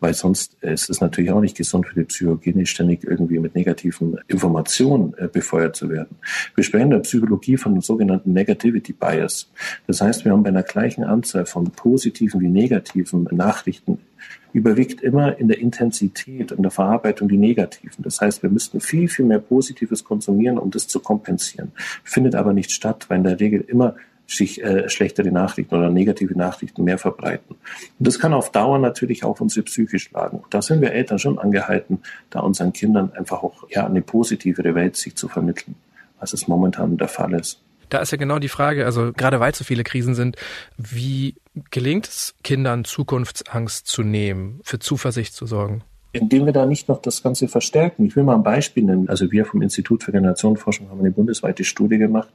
weil 0.00 0.14
sonst 0.14 0.54
ist 0.62 0.90
es 0.90 1.00
natürlich 1.00 1.30
auch 1.30 1.40
nicht 1.40 1.56
gesund 1.56 1.86
für 1.86 1.94
die 1.94 2.04
Psychogene, 2.04 2.66
ständig 2.66 3.04
irgendwie 3.04 3.38
mit 3.38 3.54
negativen 3.54 4.18
Informationen 4.28 5.14
äh, 5.18 5.28
befeuert 5.28 5.76
zu 5.76 5.88
werden. 5.90 6.16
Wir 6.54 6.64
sprechen 6.64 6.84
in 6.84 6.90
der 6.90 6.98
Psychologie 7.00 7.56
von 7.56 7.72
einem 7.72 7.82
sogenannten 7.82 8.32
Negativity 8.32 8.92
Bias. 8.92 9.50
Das 9.86 10.00
heißt, 10.00 10.24
wir 10.24 10.32
haben 10.32 10.42
bei 10.42 10.50
einer 10.50 10.62
gleichen 10.62 11.04
Anzahl 11.04 11.46
von 11.46 11.70
positiven 11.70 12.40
wie 12.40 12.48
negativen 12.48 13.28
Nachrichten 13.30 13.98
überwiegt 14.54 15.02
immer 15.02 15.36
in 15.38 15.48
der 15.48 15.58
Intensität 15.58 16.52
und 16.52 16.62
der 16.62 16.70
Verarbeitung 16.70 17.28
die 17.28 17.36
negativen. 17.36 18.02
Das 18.04 18.20
heißt, 18.20 18.42
wir 18.42 18.50
müssten 18.50 18.80
viel, 18.80 19.08
viel 19.08 19.24
mehr 19.24 19.40
Positives 19.40 20.04
konsumieren, 20.04 20.58
um 20.58 20.70
das 20.70 20.86
zu 20.86 21.00
kompensieren. 21.00 21.72
Findet 22.04 22.36
aber 22.36 22.52
nicht 22.52 22.70
statt, 22.70 23.06
weil 23.08 23.18
in 23.18 23.24
der 23.24 23.40
Regel 23.40 23.64
immer 23.66 23.96
sich 24.26 24.62
äh, 24.62 24.88
schlechtere 24.88 25.30
Nachrichten 25.30 25.74
oder 25.74 25.90
negative 25.90 26.36
Nachrichten 26.36 26.84
mehr 26.84 26.98
verbreiten. 26.98 27.56
Und 27.98 28.06
das 28.06 28.18
kann 28.18 28.32
auf 28.32 28.50
Dauer 28.52 28.78
natürlich 28.78 29.24
auch 29.24 29.40
unsere 29.40 29.64
Psyche 29.64 29.98
schlagen. 29.98 30.38
Und 30.38 30.52
da 30.52 30.62
sind 30.62 30.80
wir 30.80 30.92
Eltern 30.92 31.18
schon 31.18 31.38
angehalten, 31.38 32.00
da 32.30 32.40
unseren 32.40 32.72
Kindern 32.72 33.12
einfach 33.12 33.42
auch 33.42 33.68
ja, 33.70 33.86
eine 33.86 34.02
positivere 34.02 34.74
Welt 34.74 34.96
sich 34.96 35.14
zu 35.14 35.28
vermitteln, 35.28 35.74
als 36.18 36.32
es 36.32 36.48
momentan 36.48 36.96
der 36.96 37.08
Fall 37.08 37.34
ist. 37.34 37.60
Da 37.90 37.98
ist 37.98 38.12
ja 38.12 38.18
genau 38.18 38.38
die 38.38 38.48
Frage, 38.48 38.86
also 38.86 39.12
gerade 39.12 39.40
weil 39.40 39.54
so 39.54 39.62
viele 39.62 39.84
Krisen 39.84 40.14
sind, 40.14 40.36
wie 40.76 41.34
gelingt 41.70 42.06
es 42.06 42.34
Kindern 42.42 42.84
Zukunftsangst 42.84 43.86
zu 43.86 44.02
nehmen, 44.02 44.60
für 44.64 44.78
Zuversicht 44.78 45.34
zu 45.34 45.46
sorgen? 45.46 45.82
indem 46.16 46.46
wir 46.46 46.52
da 46.52 46.64
nicht 46.64 46.88
noch 46.88 47.02
das 47.02 47.24
Ganze 47.24 47.48
verstärken. 47.48 48.06
Ich 48.06 48.14
will 48.14 48.22
mal 48.22 48.36
ein 48.36 48.44
Beispiel 48.44 48.84
nennen. 48.84 49.08
Also 49.08 49.32
wir 49.32 49.44
vom 49.44 49.62
Institut 49.62 50.04
für 50.04 50.12
Generationenforschung 50.12 50.88
haben 50.88 51.00
eine 51.00 51.10
bundesweite 51.10 51.64
Studie 51.64 51.98
gemacht 51.98 52.28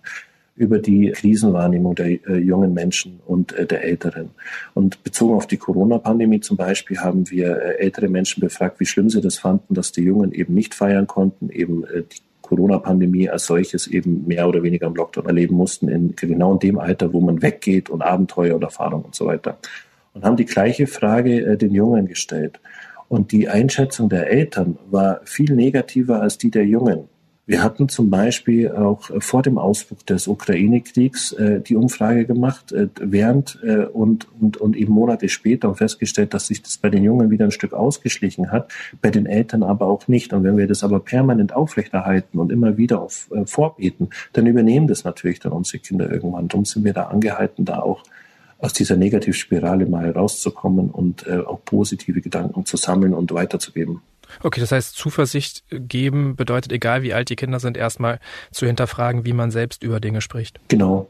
über 0.60 0.80
die 0.80 1.12
Krisenwahrnehmung 1.12 1.96
der 1.96 2.08
äh, 2.28 2.38
jungen 2.38 2.74
Menschen 2.74 3.22
und 3.26 3.54
äh, 3.54 3.66
der 3.66 3.82
Älteren. 3.86 4.32
Und 4.74 5.02
bezogen 5.06 5.34
auf 5.34 5.48
die 5.48 5.56
Corona-Pandemie 5.56 6.42
zum 6.42 6.58
Beispiel 6.58 7.00
haben 7.00 7.30
wir 7.32 7.62
äh, 7.62 7.78
ältere 7.78 8.10
Menschen 8.10 8.42
befragt, 8.42 8.82
wie 8.82 8.86
schlimm 8.86 9.10
sie 9.10 9.22
das 9.22 9.38
fanden, 9.38 9.74
dass 9.74 9.94
die 9.94 10.04
Jungen 10.04 10.34
eben 10.34 10.54
nicht 10.54 10.76
feiern 10.76 11.08
konnten, 11.08 11.50
eben 11.50 11.86
äh, 11.86 12.04
die 12.04 12.20
Corona-Pandemie 12.42 13.30
als 13.30 13.46
solches 13.46 13.88
eben 13.88 14.28
mehr 14.28 14.50
oder 14.50 14.62
weniger 14.62 14.88
im 14.88 14.96
Lockdown 14.96 15.28
erleben 15.28 15.56
mussten, 15.56 15.88
in 15.88 16.14
genau 16.18 16.54
in 16.54 16.60
dem 16.60 16.78
Alter, 16.78 17.14
wo 17.14 17.22
man 17.22 17.42
weggeht 17.42 17.90
und 17.90 18.02
Abenteuer 18.02 18.56
und 18.56 18.64
Erfahrung 18.64 19.04
und 19.04 19.16
so 19.16 19.28
weiter. 19.28 19.60
Und 20.14 20.26
haben 20.26 20.36
die 20.36 20.46
gleiche 20.46 20.88
Frage 20.88 21.42
äh, 21.42 21.58
den 21.58 21.74
Jungen 21.74 22.06
gestellt. 22.06 22.60
Und 23.08 23.32
die 23.32 23.48
Einschätzung 23.48 24.10
der 24.10 24.30
Eltern 24.30 24.78
war 24.92 25.22
viel 25.24 25.56
negativer 25.56 26.22
als 26.22 26.38
die 26.38 26.52
der 26.52 26.66
Jungen. 26.66 27.08
Wir 27.50 27.64
hatten 27.64 27.90
zum 27.90 28.12
Beispiel 28.12 28.72
auch 28.72 29.10
vor 29.18 29.42
dem 29.42 29.58
Ausbruch 29.58 30.04
des 30.04 30.28
Ukraine-Kriegs 30.28 31.32
äh, 31.32 31.60
die 31.60 31.76
Umfrage 31.76 32.26
gemacht, 32.26 32.72
äh, 32.72 32.90
während 33.00 33.58
äh, 33.64 33.86
und, 33.86 34.28
und, 34.40 34.58
und 34.58 34.78
eben 34.78 34.94
Monate 34.94 35.30
später 35.30 35.68
und 35.68 35.78
festgestellt, 35.78 36.36
dass 36.36 36.46
sich 36.46 36.62
das 36.62 36.78
bei 36.78 36.92
den 36.92 37.04
Jungen 37.04 37.32
wieder 37.32 37.46
ein 37.46 37.52
Stück 37.52 37.74
ausgeschlichen 37.74 38.52
hat, 38.52 38.72
bei 39.02 39.10
den 39.10 39.26
Eltern 39.26 39.64
aber 39.64 39.88
auch 39.88 40.08
nicht. 40.08 40.32
Und 40.32 40.44
wenn 40.44 40.58
wir 40.58 40.68
das 40.68 40.84
aber 40.84 41.00
permanent 41.00 41.56
aufrechterhalten 41.56 42.38
und 42.38 42.52
immer 42.52 42.78
wieder 42.78 43.02
auf, 43.02 43.32
äh, 43.32 43.48
vorbeten, 43.48 44.12
dann 44.34 44.46
übernehmen 44.46 44.88
das 44.88 45.04
natürlich 45.04 45.40
dann 45.40 45.52
unsere 45.52 45.80
Kinder 45.80 46.08
irgendwann. 46.08 46.50
Darum 46.50 46.66
sind 46.66 46.86
wir 46.86 46.94
da 46.94 47.06
angehalten, 47.06 47.66
da 47.66 47.80
auch 47.80 48.04
aus 48.60 48.74
dieser 48.74 48.96
Negativspirale 48.96 49.88
mal 49.88 50.12
rauszukommen 50.12 50.92
und 50.92 51.26
äh, 51.26 51.40
auch 51.40 51.66
positive 51.66 52.22
Gedanken 52.22 52.68
zu 52.68 52.78
sammeln 52.78 53.16
und 53.16 53.34
weiterzugeben. 53.34 54.04
Okay, 54.44 54.60
das 54.60 54.72
heißt, 54.72 54.96
Zuversicht 54.96 55.64
geben 55.70 56.36
bedeutet, 56.36 56.72
egal 56.72 57.04
wie 57.04 57.14
alt 57.14 57.30
die 57.30 57.36
Kinder 57.36 57.60
sind, 57.60 57.78
erstmal 57.78 58.20
zu 58.52 58.66
hinterfragen, 58.66 59.26
wie 59.26 59.34
man 59.34 59.52
selbst 59.52 59.84
über 59.84 60.00
Dinge 60.00 60.22
spricht. 60.22 60.60
Genau. 60.68 61.08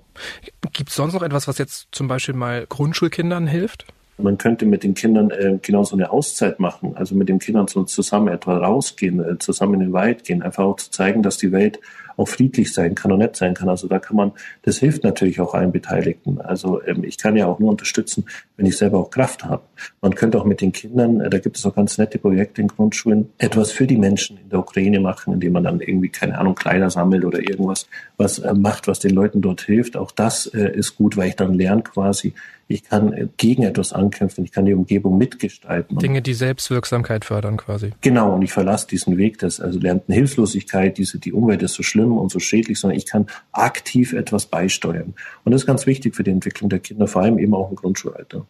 Gibt 0.74 0.90
es 0.90 0.96
sonst 0.96 1.14
noch 1.14 1.24
etwas, 1.24 1.48
was 1.48 1.58
jetzt 1.58 1.88
zum 1.92 2.08
Beispiel 2.08 2.36
mal 2.36 2.66
Grundschulkindern 2.68 3.48
hilft? 3.48 3.86
Man 4.18 4.38
könnte 4.38 4.66
mit 4.66 4.84
den 4.84 4.96
Kindern 4.96 5.32
äh, 5.32 5.60
genau 5.62 5.84
so 5.86 5.96
eine 5.96 6.12
Auszeit 6.12 6.60
machen, 6.60 6.96
also 6.96 7.16
mit 7.16 7.30
den 7.30 7.40
Kindern 7.40 7.68
so 7.68 7.84
zusammen 7.84 8.28
etwa 8.28 8.58
rausgehen, 8.58 9.24
äh, 9.24 9.38
zusammen 9.40 9.76
in 9.76 9.80
den 9.80 9.94
Wald 9.94 10.26
gehen, 10.26 10.42
einfach 10.42 10.66
auch 10.66 10.76
zu 10.76 10.92
zeigen, 10.92 11.24
dass 11.24 11.38
die 11.38 11.54
Welt 11.54 11.80
auch 12.20 12.28
friedlich 12.28 12.74
sein 12.74 12.96
kann 12.96 13.12
und 13.12 13.20
nett 13.20 13.36
sein 13.36 13.54
kann. 13.54 13.70
Also 13.70 13.88
da 13.88 14.00
kann 14.00 14.18
man, 14.18 14.32
das 14.64 14.78
hilft 14.78 15.04
natürlich 15.04 15.40
auch 15.40 15.54
allen 15.54 15.72
Beteiligten. 15.72 16.42
Also 16.42 16.82
ähm, 16.86 17.04
ich 17.04 17.18
kann 17.18 17.36
ja 17.36 17.48
auch 17.48 17.60
nur 17.60 17.70
unterstützen, 17.70 18.26
wenn 18.58 18.66
ich 18.66 18.78
selber 18.78 19.00
auch 19.00 19.10
Kraft 19.10 19.46
habe. 19.46 19.64
Man 20.02 20.16
könnte 20.16 20.38
auch 20.38 20.46
mit 20.46 20.62
den 20.62 20.72
Kindern, 20.72 21.22
äh, 21.22 21.30
da 21.30 21.40
gibt 21.40 21.58
es 21.58 21.66
auch 21.66 21.76
ganz 21.76 21.98
nette 21.98 22.20
Projekte 22.20 22.62
in 22.62 22.68
Grundschulen, 22.68 23.30
etwas 23.38 23.72
für 23.72 23.88
die 23.88 23.98
Menschen 23.98 24.38
in 24.38 24.50
der 24.50 24.60
Ukraine 24.60 25.00
machen, 25.00 25.34
indem 25.34 25.54
man 25.54 25.64
dann 25.64 25.80
irgendwie, 25.80 26.10
keine 26.10 26.38
Ahnung, 26.38 26.56
Kleider 26.56 26.90
sammelt 26.90 27.24
oder 27.24 27.40
irgendwas, 27.40 27.88
was 28.18 28.40
äh, 28.40 28.54
macht, 28.54 28.88
was 28.88 29.00
den 29.00 29.12
Leuten 29.12 29.42
dort 29.42 29.62
hilft. 29.62 29.96
Auch 29.96 30.12
das 30.12 30.46
äh, 30.48 30.72
ist 30.72 30.98
gut, 30.98 31.16
weil 31.16 31.30
ich 31.30 31.36
dann 31.36 31.54
lerne 31.54 31.84
quasi, 31.84 32.34
ich 32.70 32.84
kann 32.84 33.32
gegen 33.38 33.64
etwas 33.64 33.94
ankämpfen, 33.94 34.46
ich 34.46 34.52
kann 34.52 34.66
die 34.66 34.76
Umgebung 34.76 35.18
mitgestalten. 35.18 35.98
Dinge, 35.98 36.22
die 36.22 36.36
Selbstwirksamkeit 36.36 37.26
fördern 37.26 37.58
quasi. 37.58 37.94
Genau, 38.02 38.36
und 38.36 38.44
ich 38.44 38.54
verlasse 38.54 38.88
diesen 38.88 39.18
Weg 39.18 39.40
des, 39.40 39.60
also 39.60 39.80
lernten 39.80 40.14
Hilflosigkeit, 40.14 41.00
diese, 41.00 41.18
die 41.18 41.34
Umwelt 41.34 41.64
ist 41.64 41.74
so 41.74 41.82
schlimm 41.82 42.16
und 42.16 42.32
so 42.32 42.40
schädlich, 42.40 42.80
sondern 42.80 42.98
ich 42.98 43.08
kann 43.08 43.26
aktiv 43.52 44.14
etwas 44.14 44.46
beisteuern. 44.46 45.16
Und 45.44 45.52
das 45.52 45.64
ist 45.64 45.66
ganz 45.66 45.88
wichtig 45.88 46.16
für 46.16 46.24
die 46.24 46.30
Entwicklung 46.30 46.70
der 46.70 46.78
Kinder, 46.78 47.08
vor 47.08 47.24
allem 47.24 47.40
eben 47.40 47.56
auch 47.56 47.72
im 47.72 47.76
Grundschulalter. 47.76 48.46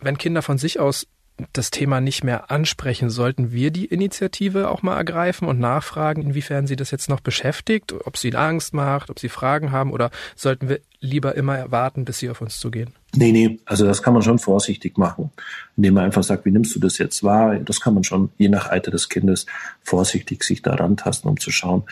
Wenn 0.00 0.18
Kinder 0.18 0.42
von 0.42 0.58
sich 0.58 0.80
aus 0.80 1.06
das 1.52 1.70
Thema 1.70 2.00
nicht 2.00 2.24
mehr 2.24 2.50
ansprechen, 2.50 3.10
sollten 3.10 3.52
wir 3.52 3.70
die 3.70 3.86
Initiative 3.86 4.70
auch 4.70 4.82
mal 4.82 4.96
ergreifen 4.96 5.46
und 5.46 5.60
nachfragen, 5.60 6.22
inwiefern 6.22 6.66
sie 6.66 6.76
das 6.76 6.90
jetzt 6.90 7.08
noch 7.08 7.20
beschäftigt, 7.20 7.92
ob 7.92 8.16
sie 8.16 8.34
Angst 8.34 8.74
macht, 8.74 9.08
ob 9.08 9.20
sie 9.20 9.28
Fragen 9.28 9.70
haben 9.70 9.92
oder 9.92 10.10
sollten 10.34 10.68
wir 10.68 10.80
lieber 11.00 11.36
immer 11.36 11.70
warten, 11.70 12.04
bis 12.04 12.18
sie 12.18 12.28
auf 12.28 12.40
uns 12.40 12.58
zugehen? 12.58 12.92
Nee, 13.14 13.32
nee, 13.32 13.58
also 13.66 13.84
das 13.84 14.02
kann 14.02 14.14
man 14.14 14.22
schon 14.22 14.38
vorsichtig 14.38 14.96
machen, 14.96 15.30
indem 15.76 15.94
man 15.94 16.04
einfach 16.04 16.22
sagt, 16.22 16.46
wie 16.46 16.50
nimmst 16.50 16.74
du 16.74 16.80
das 16.80 16.96
jetzt 16.96 17.22
wahr? 17.22 17.56
Das 17.56 17.80
kann 17.80 17.92
man 17.92 18.04
schon 18.04 18.30
je 18.38 18.48
nach 18.48 18.70
Alter 18.70 18.90
des 18.90 19.10
Kindes 19.10 19.44
vorsichtig 19.82 20.44
sich 20.44 20.62
daran 20.62 20.96
tasten, 20.96 21.28
um 21.28 21.38
zu 21.38 21.50
schauen, 21.50 21.82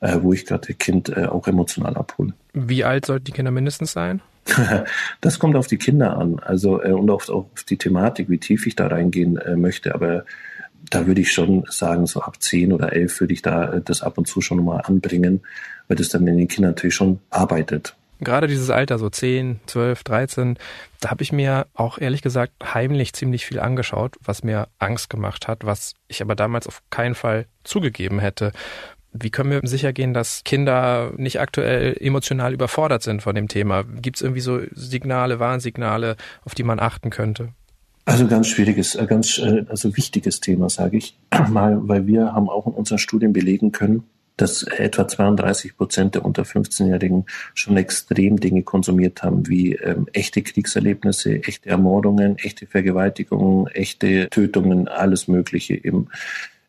äh, 0.00 0.18
wo 0.22 0.32
ich 0.32 0.46
gerade 0.46 0.68
das 0.68 0.78
Kind 0.78 1.08
äh, 1.08 1.26
auch 1.26 1.48
emotional 1.48 1.96
abhole. 1.96 2.32
Wie 2.52 2.84
alt 2.84 3.06
sollten 3.06 3.24
die 3.24 3.32
Kinder 3.32 3.50
mindestens 3.50 3.92
sein? 3.92 4.20
das 5.20 5.38
kommt 5.40 5.56
auf 5.56 5.66
die 5.66 5.78
Kinder 5.78 6.16
an, 6.16 6.38
also 6.38 6.80
äh, 6.82 6.92
und 6.92 7.10
auf, 7.10 7.28
auf 7.28 7.64
die 7.68 7.76
Thematik, 7.76 8.30
wie 8.30 8.38
tief 8.38 8.66
ich 8.66 8.76
da 8.76 8.86
reingehen 8.86 9.36
äh, 9.36 9.56
möchte. 9.56 9.94
Aber 9.94 10.24
da 10.90 11.06
würde 11.06 11.20
ich 11.20 11.32
schon 11.32 11.64
sagen, 11.68 12.06
so 12.06 12.20
ab 12.20 12.40
zehn 12.40 12.72
oder 12.72 12.92
elf 12.92 13.20
würde 13.20 13.34
ich 13.34 13.42
da 13.42 13.72
äh, 13.72 13.80
das 13.84 14.02
ab 14.02 14.16
und 14.16 14.26
zu 14.26 14.40
schon 14.40 14.64
mal 14.64 14.80
anbringen, 14.80 15.40
weil 15.88 15.96
das 15.96 16.08
dann 16.08 16.26
in 16.26 16.38
den 16.38 16.48
Kindern 16.48 16.70
natürlich 16.70 16.94
schon 16.94 17.18
arbeitet. 17.30 17.96
Gerade 18.20 18.46
dieses 18.48 18.70
Alter, 18.70 18.98
so 18.98 19.08
10, 19.08 19.60
12, 19.66 20.04
13, 20.04 20.58
da 21.00 21.10
habe 21.10 21.22
ich 21.22 21.32
mir 21.32 21.66
auch 21.74 21.98
ehrlich 21.98 22.22
gesagt 22.22 22.52
heimlich 22.74 23.12
ziemlich 23.12 23.46
viel 23.46 23.60
angeschaut, 23.60 24.16
was 24.22 24.42
mir 24.42 24.68
Angst 24.78 25.08
gemacht 25.10 25.46
hat, 25.46 25.64
was 25.64 25.94
ich 26.08 26.20
aber 26.20 26.34
damals 26.34 26.66
auf 26.66 26.82
keinen 26.90 27.14
Fall 27.14 27.46
zugegeben 27.62 28.18
hätte. 28.18 28.52
Wie 29.12 29.30
können 29.30 29.50
wir 29.50 29.60
sicher 29.64 29.92
gehen, 29.92 30.14
dass 30.14 30.42
Kinder 30.44 31.12
nicht 31.16 31.40
aktuell 31.40 31.96
emotional 31.98 32.52
überfordert 32.52 33.02
sind 33.02 33.22
von 33.22 33.34
dem 33.34 33.48
Thema? 33.48 33.84
Gibt 33.84 34.16
es 34.16 34.22
irgendwie 34.22 34.40
so 34.40 34.60
Signale, 34.72 35.40
Warnsignale, 35.40 36.16
auf 36.44 36.54
die 36.54 36.64
man 36.64 36.80
achten 36.80 37.10
könnte? 37.10 37.50
Also 38.04 38.26
ganz 38.26 38.48
schwieriges, 38.48 38.94
äh, 38.94 39.06
ganz 39.06 39.38
äh, 39.38 39.64
also 39.68 39.96
wichtiges 39.96 40.40
Thema, 40.40 40.70
sage 40.70 40.96
ich 40.96 41.18
mal, 41.50 41.76
weil 41.88 42.06
wir 42.06 42.32
haben 42.32 42.48
auch 42.48 42.66
in 42.66 42.72
unseren 42.72 42.98
Studien 42.98 43.32
belegen 43.32 43.70
können, 43.70 44.04
dass 44.38 44.62
etwa 44.62 45.06
32 45.06 45.76
Prozent 45.76 46.14
der 46.14 46.24
unter 46.24 46.44
15-Jährigen 46.44 47.26
schon 47.54 47.76
extrem 47.76 48.40
Dinge 48.40 48.62
konsumiert 48.62 49.22
haben, 49.22 49.48
wie 49.48 49.74
ähm, 49.74 50.06
echte 50.12 50.42
Kriegserlebnisse, 50.42 51.42
echte 51.42 51.68
Ermordungen, 51.68 52.38
echte 52.38 52.66
Vergewaltigungen, 52.66 53.66
echte 53.68 54.28
Tötungen, 54.30 54.88
alles 54.88 55.28
Mögliche 55.28 55.74
eben 55.74 56.08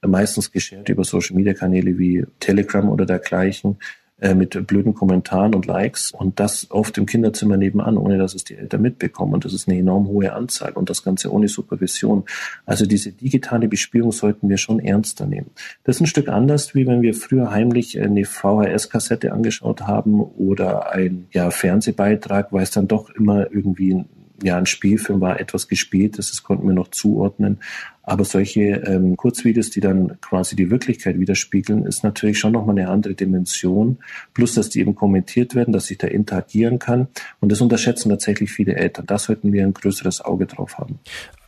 meistens 0.01 0.51
geschert 0.51 0.89
über 0.89 1.03
Social 1.03 1.36
Media 1.36 1.53
Kanäle 1.53 1.97
wie 1.97 2.25
Telegram 2.39 2.89
oder 2.89 3.05
dergleichen 3.05 3.77
äh, 4.21 4.36
mit 4.36 4.67
blöden 4.67 4.93
Kommentaren 4.93 5.55
und 5.55 5.65
Likes 5.65 6.12
und 6.12 6.39
das 6.39 6.69
oft 6.71 6.97
im 6.97 7.05
Kinderzimmer 7.05 7.58
nebenan, 7.58 7.97
ohne 7.97 8.17
dass 8.17 8.36
es 8.36 8.43
die 8.43 8.55
Eltern 8.55 8.82
mitbekommen. 8.82 9.34
Und 9.34 9.45
das 9.45 9.53
ist 9.53 9.67
eine 9.67 9.77
enorm 9.77 10.08
hohe 10.08 10.34
Anzahl 10.34 10.73
und 10.73 10.89
das 10.89 11.03
Ganze 11.03 11.32
ohne 11.32 11.47
Supervision. 11.47 12.25
Also 12.65 12.86
diese 12.86 13.12
digitale 13.12 13.67
Bespielung 13.67 14.12
sollten 14.12 14.49
wir 14.49 14.58
schon 14.58 14.79
ernster 14.79 15.25
nehmen. 15.25 15.51
Das 15.84 15.97
ist 15.97 16.01
ein 16.01 16.08
Stück 16.08 16.27
anders, 16.27 16.75
wie 16.75 16.86
wenn 16.86 17.01
wir 17.01 17.13
früher 17.13 17.51
heimlich 17.51 17.99
eine 17.99 18.25
VHS-Kassette 18.25 19.32
angeschaut 19.32 19.82
haben 19.82 20.21
oder 20.21 20.91
ein 20.91 21.27
ja, 21.32 21.49
Fernsehbeitrag, 21.51 22.51
weil 22.51 22.63
es 22.63 22.71
dann 22.71 22.88
doch 22.88 23.10
immer 23.10 23.51
irgendwie 23.51 24.05
ja, 24.43 24.58
ein 24.58 24.65
Spielfilm 24.65 25.21
war, 25.21 25.39
etwas 25.39 25.67
gespielt 25.67 26.17
das 26.17 26.43
konnten 26.43 26.67
wir 26.67 26.73
noch 26.73 26.89
zuordnen. 26.89 27.60
Aber 28.04 28.25
solche 28.25 28.62
ähm, 28.62 29.15
Kurzvideos, 29.17 29.69
die 29.69 29.82
dann 29.82 30.19
quasi 30.21 30.56
die 30.56 30.71
Wirklichkeit 30.71 31.19
widerspiegeln, 31.19 31.86
ist 31.86 32.04
natürlich 32.04 32.39
schon 32.39 32.54
nochmal 32.54 32.78
eine 32.78 32.89
andere 32.89 33.13
Dimension. 33.13 33.99
Plus, 34.34 34.56
dass 34.56 34.69
die 34.69 34.80
eben 34.80 34.95
kommentiert 34.95 35.54
werden, 35.54 35.71
dass 35.71 35.91
ich 35.91 35.99
da 35.99 36.08
interagieren 36.08 36.80
kann. 36.80 37.08
Und 37.39 37.52
das 37.52 37.62
unterschätzen 37.62 38.10
tatsächlich 38.10 38.52
viele 38.52 38.75
Eltern. 38.75 39.06
Da 39.06 39.19
sollten 39.19 39.54
wir 39.54 39.63
ein 39.63 39.73
größeres 39.73 40.21
Auge 40.21 40.47
drauf 40.47 40.80
haben. 40.80 40.99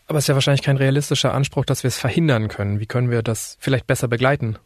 Aber 0.05 0.19
es 0.19 0.25
ist 0.25 0.27
ja 0.27 0.35
wahrscheinlich 0.35 0.61
kein 0.61 0.77
realistischer 0.77 1.33
Anspruch, 1.33 1.65
dass 1.65 1.83
wir 1.83 1.87
es 1.87 1.97
verhindern 1.97 2.47
können. 2.47 2.79
Wie 2.79 2.85
können 2.85 3.09
wir 3.09 3.23
das 3.23 3.57
vielleicht 3.59 3.87
besser 3.87 4.07
begleiten? 4.07 4.57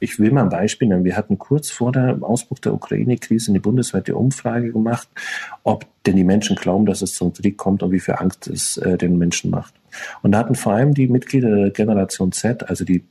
Ich 0.00 0.18
will 0.18 0.32
mal 0.32 0.44
ein 0.44 0.48
Beispiel 0.48 0.88
nennen. 0.88 1.04
Wir 1.04 1.16
hatten 1.16 1.38
kurz 1.38 1.70
vor 1.70 1.92
dem 1.92 2.24
Ausbruch 2.24 2.58
der 2.58 2.72
Ukraine-Krise 2.72 3.52
eine 3.52 3.60
bundesweite 3.60 4.16
Umfrage 4.16 4.72
gemacht, 4.72 5.08
ob 5.62 5.86
denn 6.04 6.16
die 6.16 6.24
Menschen 6.24 6.56
glauben, 6.56 6.86
dass 6.86 7.02
es 7.02 7.14
zum 7.14 7.34
Krieg 7.34 7.58
kommt 7.58 7.82
und 7.82 7.92
wie 7.92 8.00
viel 8.00 8.14
Angst 8.14 8.48
es 8.48 8.78
äh, 8.78 8.96
den 8.96 9.18
Menschen 9.18 9.50
macht. 9.50 9.74
Und 10.22 10.32
da 10.32 10.38
hatten 10.38 10.54
vor 10.54 10.72
allem 10.72 10.94
die 10.94 11.06
Mitglieder 11.06 11.54
der 11.54 11.70
Generation 11.70 12.32
Z, 12.32 12.68
also 12.68 12.84
die 12.84 13.04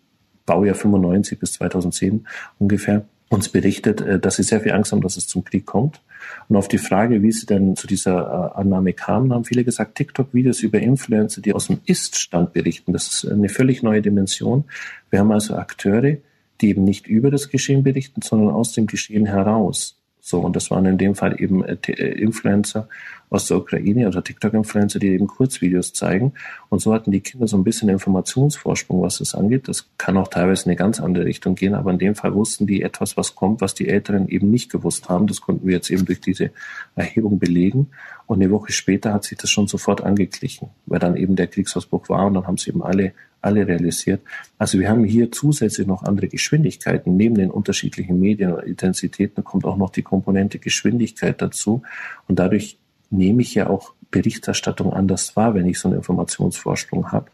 Baujahr 0.47 0.75
95 0.75 1.39
bis 1.39 1.53
2010 1.53 2.25
ungefähr, 2.57 3.05
uns 3.29 3.49
berichtet, 3.49 4.01
äh, 4.01 4.19
dass 4.19 4.37
sie 4.37 4.43
sehr 4.43 4.61
viel 4.61 4.71
Angst 4.71 4.91
haben, 4.91 5.01
dass 5.01 5.15
es 5.15 5.27
zum 5.27 5.43
Krieg 5.43 5.67
kommt. 5.67 6.01
Und 6.47 6.55
auf 6.55 6.67
die 6.67 6.79
Frage, 6.79 7.21
wie 7.21 7.31
sie 7.31 7.45
denn 7.45 7.75
zu 7.75 7.85
dieser 7.85 8.53
äh, 8.55 8.59
Annahme 8.59 8.93
kamen, 8.93 9.31
haben 9.31 9.45
viele 9.45 9.63
gesagt, 9.63 9.95
TikTok-Videos 9.95 10.61
über 10.61 10.79
Influencer, 10.79 11.41
die 11.41 11.53
aus 11.53 11.67
dem 11.67 11.81
Ist-Stand 11.85 12.53
berichten. 12.53 12.93
Das 12.93 13.07
ist 13.07 13.31
eine 13.31 13.49
völlig 13.49 13.83
neue 13.83 14.01
Dimension. 14.01 14.65
Wir 15.11 15.19
haben 15.19 15.31
also 15.31 15.55
Akteure, 15.55 16.17
die 16.61 16.69
eben 16.69 16.83
nicht 16.83 17.07
über 17.07 17.31
das 17.31 17.49
Geschehen 17.49 17.83
berichten, 17.83 18.21
sondern 18.21 18.53
aus 18.53 18.73
dem 18.73 18.87
Geschehen 18.87 19.25
heraus. 19.25 19.99
So, 20.29 20.39
und 20.41 20.55
das 20.55 20.69
waren 20.69 20.85
in 20.85 20.97
dem 20.97 21.15
Fall 21.15 21.41
eben 21.41 21.63
äh, 21.63 21.77
äh, 21.87 22.21
Influencer 22.21 22.87
aus 23.31 23.47
der 23.47 23.57
Ukraine 23.57 24.07
oder 24.07 24.23
TikTok-Influencer, 24.23 24.99
die 24.99 25.07
eben 25.07 25.25
Kurzvideos 25.25 25.93
zeigen. 25.93 26.33
Und 26.69 26.81
so 26.81 26.93
hatten 26.93 27.11
die 27.11 27.21
Kinder 27.21 27.47
so 27.47 27.57
ein 27.57 27.63
bisschen 27.63 27.89
Informationsvorsprung, 27.89 29.01
was 29.01 29.19
das 29.19 29.33
angeht. 29.33 29.67
Das 29.67 29.89
kann 29.97 30.17
auch 30.17 30.27
teilweise 30.27 30.65
in 30.65 30.69
eine 30.69 30.75
ganz 30.75 30.99
andere 30.99 31.25
Richtung 31.25 31.55
gehen, 31.55 31.73
aber 31.73 31.89
in 31.91 31.99
dem 31.99 32.13
Fall 32.13 32.35
wussten 32.35 32.67
die 32.67 32.83
etwas, 32.83 33.17
was 33.17 33.33
kommt, 33.33 33.61
was 33.61 33.73
die 33.73 33.87
Älteren 33.87 34.27
eben 34.27 34.51
nicht 34.51 34.71
gewusst 34.71 35.09
haben. 35.09 35.25
Das 35.25 35.41
konnten 35.41 35.65
wir 35.65 35.75
jetzt 35.75 35.89
eben 35.89 36.05
durch 36.05 36.21
diese 36.21 36.51
Erhebung 36.95 37.39
belegen. 37.39 37.87
Und 38.27 38.41
eine 38.41 38.51
Woche 38.51 38.71
später 38.71 39.13
hat 39.13 39.23
sich 39.23 39.37
das 39.37 39.49
schon 39.49 39.67
sofort 39.67 40.03
angeglichen, 40.03 40.69
weil 40.85 40.99
dann 40.99 41.15
eben 41.15 41.35
der 41.35 41.47
Kriegsausbruch 41.47 42.09
war 42.09 42.27
und 42.27 42.35
dann 42.35 42.45
haben 42.45 42.57
sie 42.57 42.69
eben 42.69 42.83
alle 42.83 43.13
alle 43.41 43.67
realisiert. 43.67 44.21
Also 44.57 44.79
wir 44.79 44.89
haben 44.89 45.03
hier 45.03 45.31
zusätzlich 45.31 45.87
noch 45.87 46.03
andere 46.03 46.27
Geschwindigkeiten. 46.27 47.15
Neben 47.15 47.35
den 47.35 47.51
unterschiedlichen 47.51 48.19
Medien 48.19 48.53
oder 48.53 48.65
Intensitäten 48.65 49.43
kommt 49.43 49.65
auch 49.65 49.77
noch 49.77 49.89
die 49.89 50.01
Komponente 50.01 50.59
Geschwindigkeit 50.59 51.41
dazu. 51.41 51.81
Und 52.27 52.39
dadurch 52.39 52.77
nehme 53.09 53.41
ich 53.41 53.55
ja 53.55 53.69
auch 53.69 53.93
Berichterstattung 54.11 54.93
anders 54.93 55.35
wahr, 55.35 55.53
wenn 55.53 55.67
ich 55.67 55.79
so 55.79 55.87
einen 55.87 55.97
Informationsvorsprung 55.97 57.11
habe. 57.11 57.27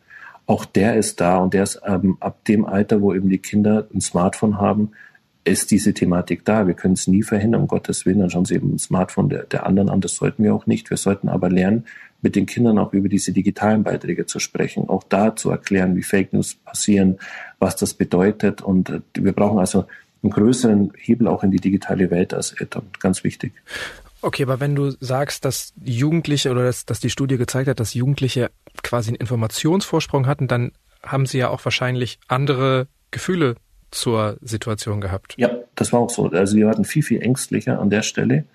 Auch 0.47 0.65
der 0.65 0.95
ist 0.95 1.21
da 1.21 1.37
und 1.37 1.53
der 1.53 1.63
ist 1.63 1.81
ähm, 1.85 2.17
ab 2.19 2.45
dem 2.45 2.65
Alter, 2.65 3.01
wo 3.01 3.13
eben 3.13 3.29
die 3.29 3.39
Kinder 3.39 3.87
ein 3.93 4.01
Smartphone 4.01 4.59
haben, 4.59 4.91
ist 5.43 5.71
diese 5.71 5.93
Thematik 5.93 6.43
da. 6.43 6.67
Wir 6.67 6.73
können 6.73 6.95
es 6.95 7.07
nie 7.07 7.23
verhindern, 7.23 7.61
um 7.61 7.67
Gottes 7.67 8.05
Willen. 8.05 8.19
Dann 8.19 8.29
schauen 8.29 8.45
sie 8.45 8.55
eben 8.55 8.73
ein 8.73 8.79
Smartphone 8.79 9.29
der, 9.29 9.43
der 9.43 9.65
anderen 9.65 9.89
an. 9.89 10.01
Das 10.01 10.15
sollten 10.15 10.43
wir 10.43 10.53
auch 10.53 10.65
nicht. 10.65 10.89
Wir 10.89 10.97
sollten 10.97 11.29
aber 11.29 11.49
lernen, 11.49 11.85
mit 12.25 12.35
den 12.35 12.47
Kindern 12.47 12.79
auch 12.79 12.91
über 12.91 13.07
diese 13.07 13.31
digitalen 13.31 13.83
Beiträge 13.83 14.25
zu 14.25 14.39
sprechen, 14.39 14.89
auch 14.89 15.03
da 15.03 15.35
zu 15.35 15.51
erklären, 15.51 15.95
wie 15.95 16.01
Fake 16.01 16.33
News 16.33 16.55
passieren, 16.55 17.19
was 17.59 17.75
das 17.75 17.93
bedeutet. 17.93 18.63
Und 18.63 18.89
äh, 18.89 19.01
wir 19.13 19.31
brauchen 19.31 19.59
also 19.59 19.85
einen 20.23 20.31
größeren 20.31 20.91
Hebel 20.97 21.27
auch 21.27 21.43
in 21.43 21.51
die 21.51 21.59
digitale 21.59 22.09
Welt 22.09 22.33
als 22.33 22.51
Eltern. 22.53 22.87
Ganz 22.99 23.23
wichtig. 23.23 23.53
Okay, 24.23 24.41
aber 24.41 24.59
wenn 24.59 24.73
du 24.73 24.89
sagst, 24.99 25.45
dass 25.45 25.73
Jugendliche 25.83 26.49
oder 26.49 26.63
dass, 26.63 26.87
dass 26.87 26.99
die 26.99 27.11
Studie 27.11 27.37
gezeigt 27.37 27.69
hat, 27.69 27.79
dass 27.79 27.93
Jugendliche 27.93 28.49
quasi 28.81 29.09
einen 29.09 29.17
Informationsvorsprung 29.17 30.25
hatten, 30.25 30.47
dann 30.47 30.71
haben 31.03 31.27
sie 31.27 31.37
ja 31.37 31.49
auch 31.49 31.63
wahrscheinlich 31.63 32.17
andere 32.27 32.87
Gefühle 33.11 33.55
zur 33.91 34.37
Situation 34.41 34.99
gehabt. 34.99 35.35
Ja, 35.37 35.51
das 35.75 35.93
war 35.93 35.99
auch 35.99 36.09
so. 36.09 36.27
Also 36.31 36.57
wir 36.57 36.67
hatten 36.67 36.85
viel, 36.85 37.03
viel 37.03 37.21
ängstlicher 37.21 37.79
an 37.79 37.91
der 37.91 38.01
Stelle, 38.01 38.45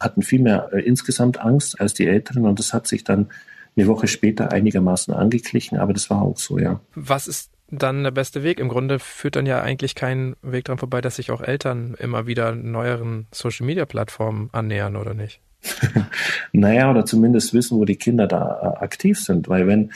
hatten 0.00 0.22
viel 0.22 0.40
mehr 0.40 0.70
äh, 0.72 0.80
insgesamt 0.80 1.40
Angst 1.40 1.80
als 1.80 1.94
die 1.94 2.06
Älteren 2.06 2.46
und 2.46 2.58
das 2.58 2.72
hat 2.72 2.86
sich 2.86 3.04
dann 3.04 3.28
eine 3.76 3.86
Woche 3.86 4.06
später 4.06 4.52
einigermaßen 4.52 5.12
angeglichen, 5.12 5.78
aber 5.78 5.92
das 5.92 6.10
war 6.10 6.22
auch 6.22 6.36
so, 6.36 6.58
ja. 6.58 6.80
Was 6.94 7.26
ist 7.26 7.50
dann 7.70 8.04
der 8.04 8.10
beste 8.10 8.42
Weg? 8.42 8.60
Im 8.60 8.68
Grunde 8.68 8.98
führt 8.98 9.36
dann 9.36 9.46
ja 9.46 9.60
eigentlich 9.60 9.94
kein 9.94 10.36
Weg 10.42 10.64
dran 10.64 10.78
vorbei, 10.78 11.00
dass 11.00 11.16
sich 11.16 11.30
auch 11.30 11.40
Eltern 11.40 11.94
immer 11.98 12.26
wieder 12.26 12.54
neueren 12.54 13.26
Social-Media-Plattformen 13.32 14.50
annähern, 14.52 14.96
oder 14.96 15.14
nicht? 15.14 15.40
naja, 16.52 16.90
oder 16.90 17.06
zumindest 17.06 17.54
wissen, 17.54 17.78
wo 17.78 17.84
die 17.84 17.96
Kinder 17.96 18.26
da 18.26 18.76
äh, 18.78 18.84
aktiv 18.84 19.18
sind. 19.18 19.48
Weil 19.48 19.66
wenn, 19.66 19.92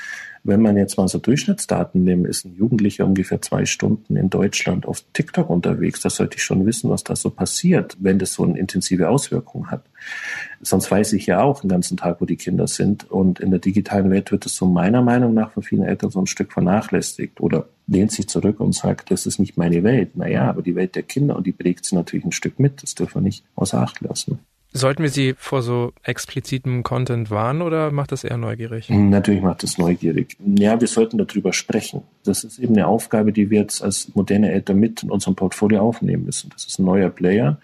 wenn 0.48 0.62
man 0.62 0.76
jetzt 0.76 0.96
mal 0.96 1.06
so 1.06 1.18
Durchschnittsdaten 1.18 2.02
nimmt, 2.02 2.26
ist 2.26 2.46
ein 2.46 2.54
Jugendlicher 2.56 3.04
ungefähr 3.04 3.40
zwei 3.42 3.66
Stunden 3.66 4.16
in 4.16 4.30
Deutschland 4.30 4.87
auf 4.87 5.04
TikTok 5.12 5.50
unterwegs. 5.50 6.00
Da 6.00 6.11
sollte 6.11 6.38
ich 6.38 6.42
schon 6.42 6.64
wissen, 6.64 6.88
was 6.88 7.04
da 7.04 7.14
so 7.14 7.28
passiert, 7.28 7.96
wenn 8.00 8.18
das 8.18 8.32
so 8.32 8.44
eine 8.44 8.58
intensive 8.58 9.11
Auswirkung 9.11 9.70
hat. 9.70 9.84
Sonst 10.62 10.90
weiß 10.90 11.12
ich 11.12 11.26
ja 11.26 11.42
auch 11.42 11.61
den 11.61 11.68
ganzen 11.68 11.98
Tag, 11.98 12.20
wo 12.20 12.24
die 12.24 12.37
Kinder 12.37 12.66
sind. 12.66 13.11
Und 13.11 13.40
in 13.40 13.50
der 13.50 13.61
digitalen 13.61 14.11
Welt 14.11 14.32
wird 14.32 14.46
es 14.46 14.56
so 14.56 14.66
meiner 14.66 15.02
Meinung 15.02 15.34
nach 15.34 15.52
von 15.52 15.62
vielen 15.62 15.84
Eltern 15.84 16.11
so 16.11 16.20
ein 16.20 16.26
Stück 16.26 16.52
vernachlässigt 16.52 17.40
oder 17.40 17.68
lehnt 17.87 18.12
sich 18.12 18.26
zurück 18.26 18.58
und 18.58 18.74
sagt, 18.74 19.11
das 19.11 19.26
ist 19.26 19.38
nicht 19.38 19.58
meine 19.58 19.82
Welt. 19.82 20.16
Naja, 20.16 20.48
aber 20.48 20.62
die 20.62 20.74
Welt 20.74 20.96
der 20.96 21.02
Kinder 21.02 21.37
und 21.37 21.46
die 21.46 21.52
prägt 21.52 21.84
sie 21.84 21.94
natürlich 21.94 22.24
ein 22.24 22.32
Stück 22.32 22.58
mit. 22.58 22.82
Das 22.82 22.94
dürfen 22.94 23.16
wir 23.16 23.22
nicht 23.22 23.44
außer 23.54 23.78
Acht 23.78 24.00
lassen. 24.00 24.38
Sollten 24.72 25.02
wir 25.02 25.11
sie 25.11 25.35
vor 25.38 25.62
so 25.62 25.92
explizitem 26.02 26.83
Content 26.83 27.31
warnen 27.31 27.62
oder 27.62 27.90
macht 27.90 28.12
das 28.12 28.22
eher 28.22 28.37
neugierig? 28.37 28.90
Natürlich 28.90 29.40
macht 29.40 29.64
es 29.64 29.78
neugierig. 29.78 30.37
Ja, 30.38 30.78
wir 30.78 30.88
sollten 30.88 31.16
darüber 31.16 31.54
sprechen. 31.54 32.02
Das 32.24 32.44
ist 32.44 32.59
eben 32.59 32.74
eine 32.74 32.87
Aufgabe, 32.87 33.33
die 33.33 33.48
wir 33.50 33.61
jetzt 33.61 33.83
als 33.83 34.14
moderne 34.14 34.52
Eltern 34.52 34.78
mit 34.78 35.02
in 35.02 35.11
unserem 35.11 35.37
Portfolio 35.37 35.81
aufnehmen 35.81 36.26
müssen. 36.26 36.50
Das 36.50 36.66
ist 36.66 36.78
ein 36.78 36.85
neuer 36.85 37.09
Player. 37.09 37.59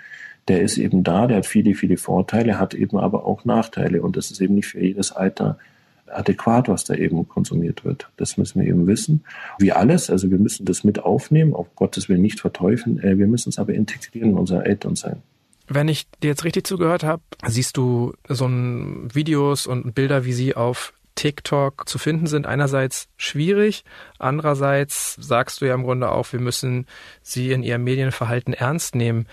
Der 0.48 0.62
ist 0.62 0.78
eben 0.78 1.04
da, 1.04 1.26
der 1.26 1.38
hat 1.38 1.46
viele, 1.46 1.74
viele 1.74 1.98
Vorteile, 1.98 2.58
hat 2.58 2.74
eben 2.74 2.98
aber 2.98 3.26
auch 3.26 3.44
Nachteile. 3.44 4.02
Und 4.02 4.16
das 4.16 4.30
ist 4.30 4.40
eben 4.40 4.54
nicht 4.54 4.68
für 4.68 4.80
jedes 4.80 5.12
Alter 5.12 5.58
adäquat, 6.06 6.68
was 6.68 6.84
da 6.84 6.94
eben 6.94 7.28
konsumiert 7.28 7.84
wird. 7.84 8.08
Das 8.16 8.38
müssen 8.38 8.60
wir 8.60 8.68
eben 8.68 8.86
wissen. 8.86 9.24
Wie 9.58 9.72
alles, 9.72 10.10
also 10.10 10.30
wir 10.30 10.38
müssen 10.38 10.64
das 10.64 10.84
mit 10.84 11.00
aufnehmen, 11.00 11.54
auf 11.54 11.74
Gottes 11.76 12.08
Willen 12.08 12.22
nicht 12.22 12.40
verteufeln. 12.40 12.98
Äh, 13.02 13.18
wir 13.18 13.26
müssen 13.26 13.50
es 13.50 13.58
aber 13.58 13.74
integrieren 13.74 14.30
in 14.30 14.38
unser 14.38 14.64
Elternsein. 14.64 15.22
Wenn 15.66 15.88
ich 15.88 16.06
dir 16.22 16.28
jetzt 16.28 16.44
richtig 16.44 16.66
zugehört 16.66 17.04
habe, 17.04 17.22
siehst 17.46 17.76
du 17.76 18.12
so 18.28 18.46
ein 18.46 19.14
Videos 19.14 19.66
und 19.66 19.94
Bilder, 19.94 20.24
wie 20.24 20.32
sie 20.32 20.54
auf 20.54 20.92
TikTok 21.14 21.88
zu 21.88 21.98
finden 21.98 22.26
sind, 22.26 22.46
einerseits 22.46 23.08
schwierig, 23.16 23.84
andererseits 24.18 25.16
sagst 25.20 25.60
du 25.60 25.66
ja 25.66 25.74
im 25.74 25.84
Grunde 25.84 26.10
auch, 26.10 26.32
wir 26.32 26.40
müssen 26.40 26.86
sie 27.22 27.52
in 27.52 27.62
ihrem 27.62 27.84
Medienverhalten 27.84 28.52
ernst 28.52 28.94
nehmen. 28.94 29.26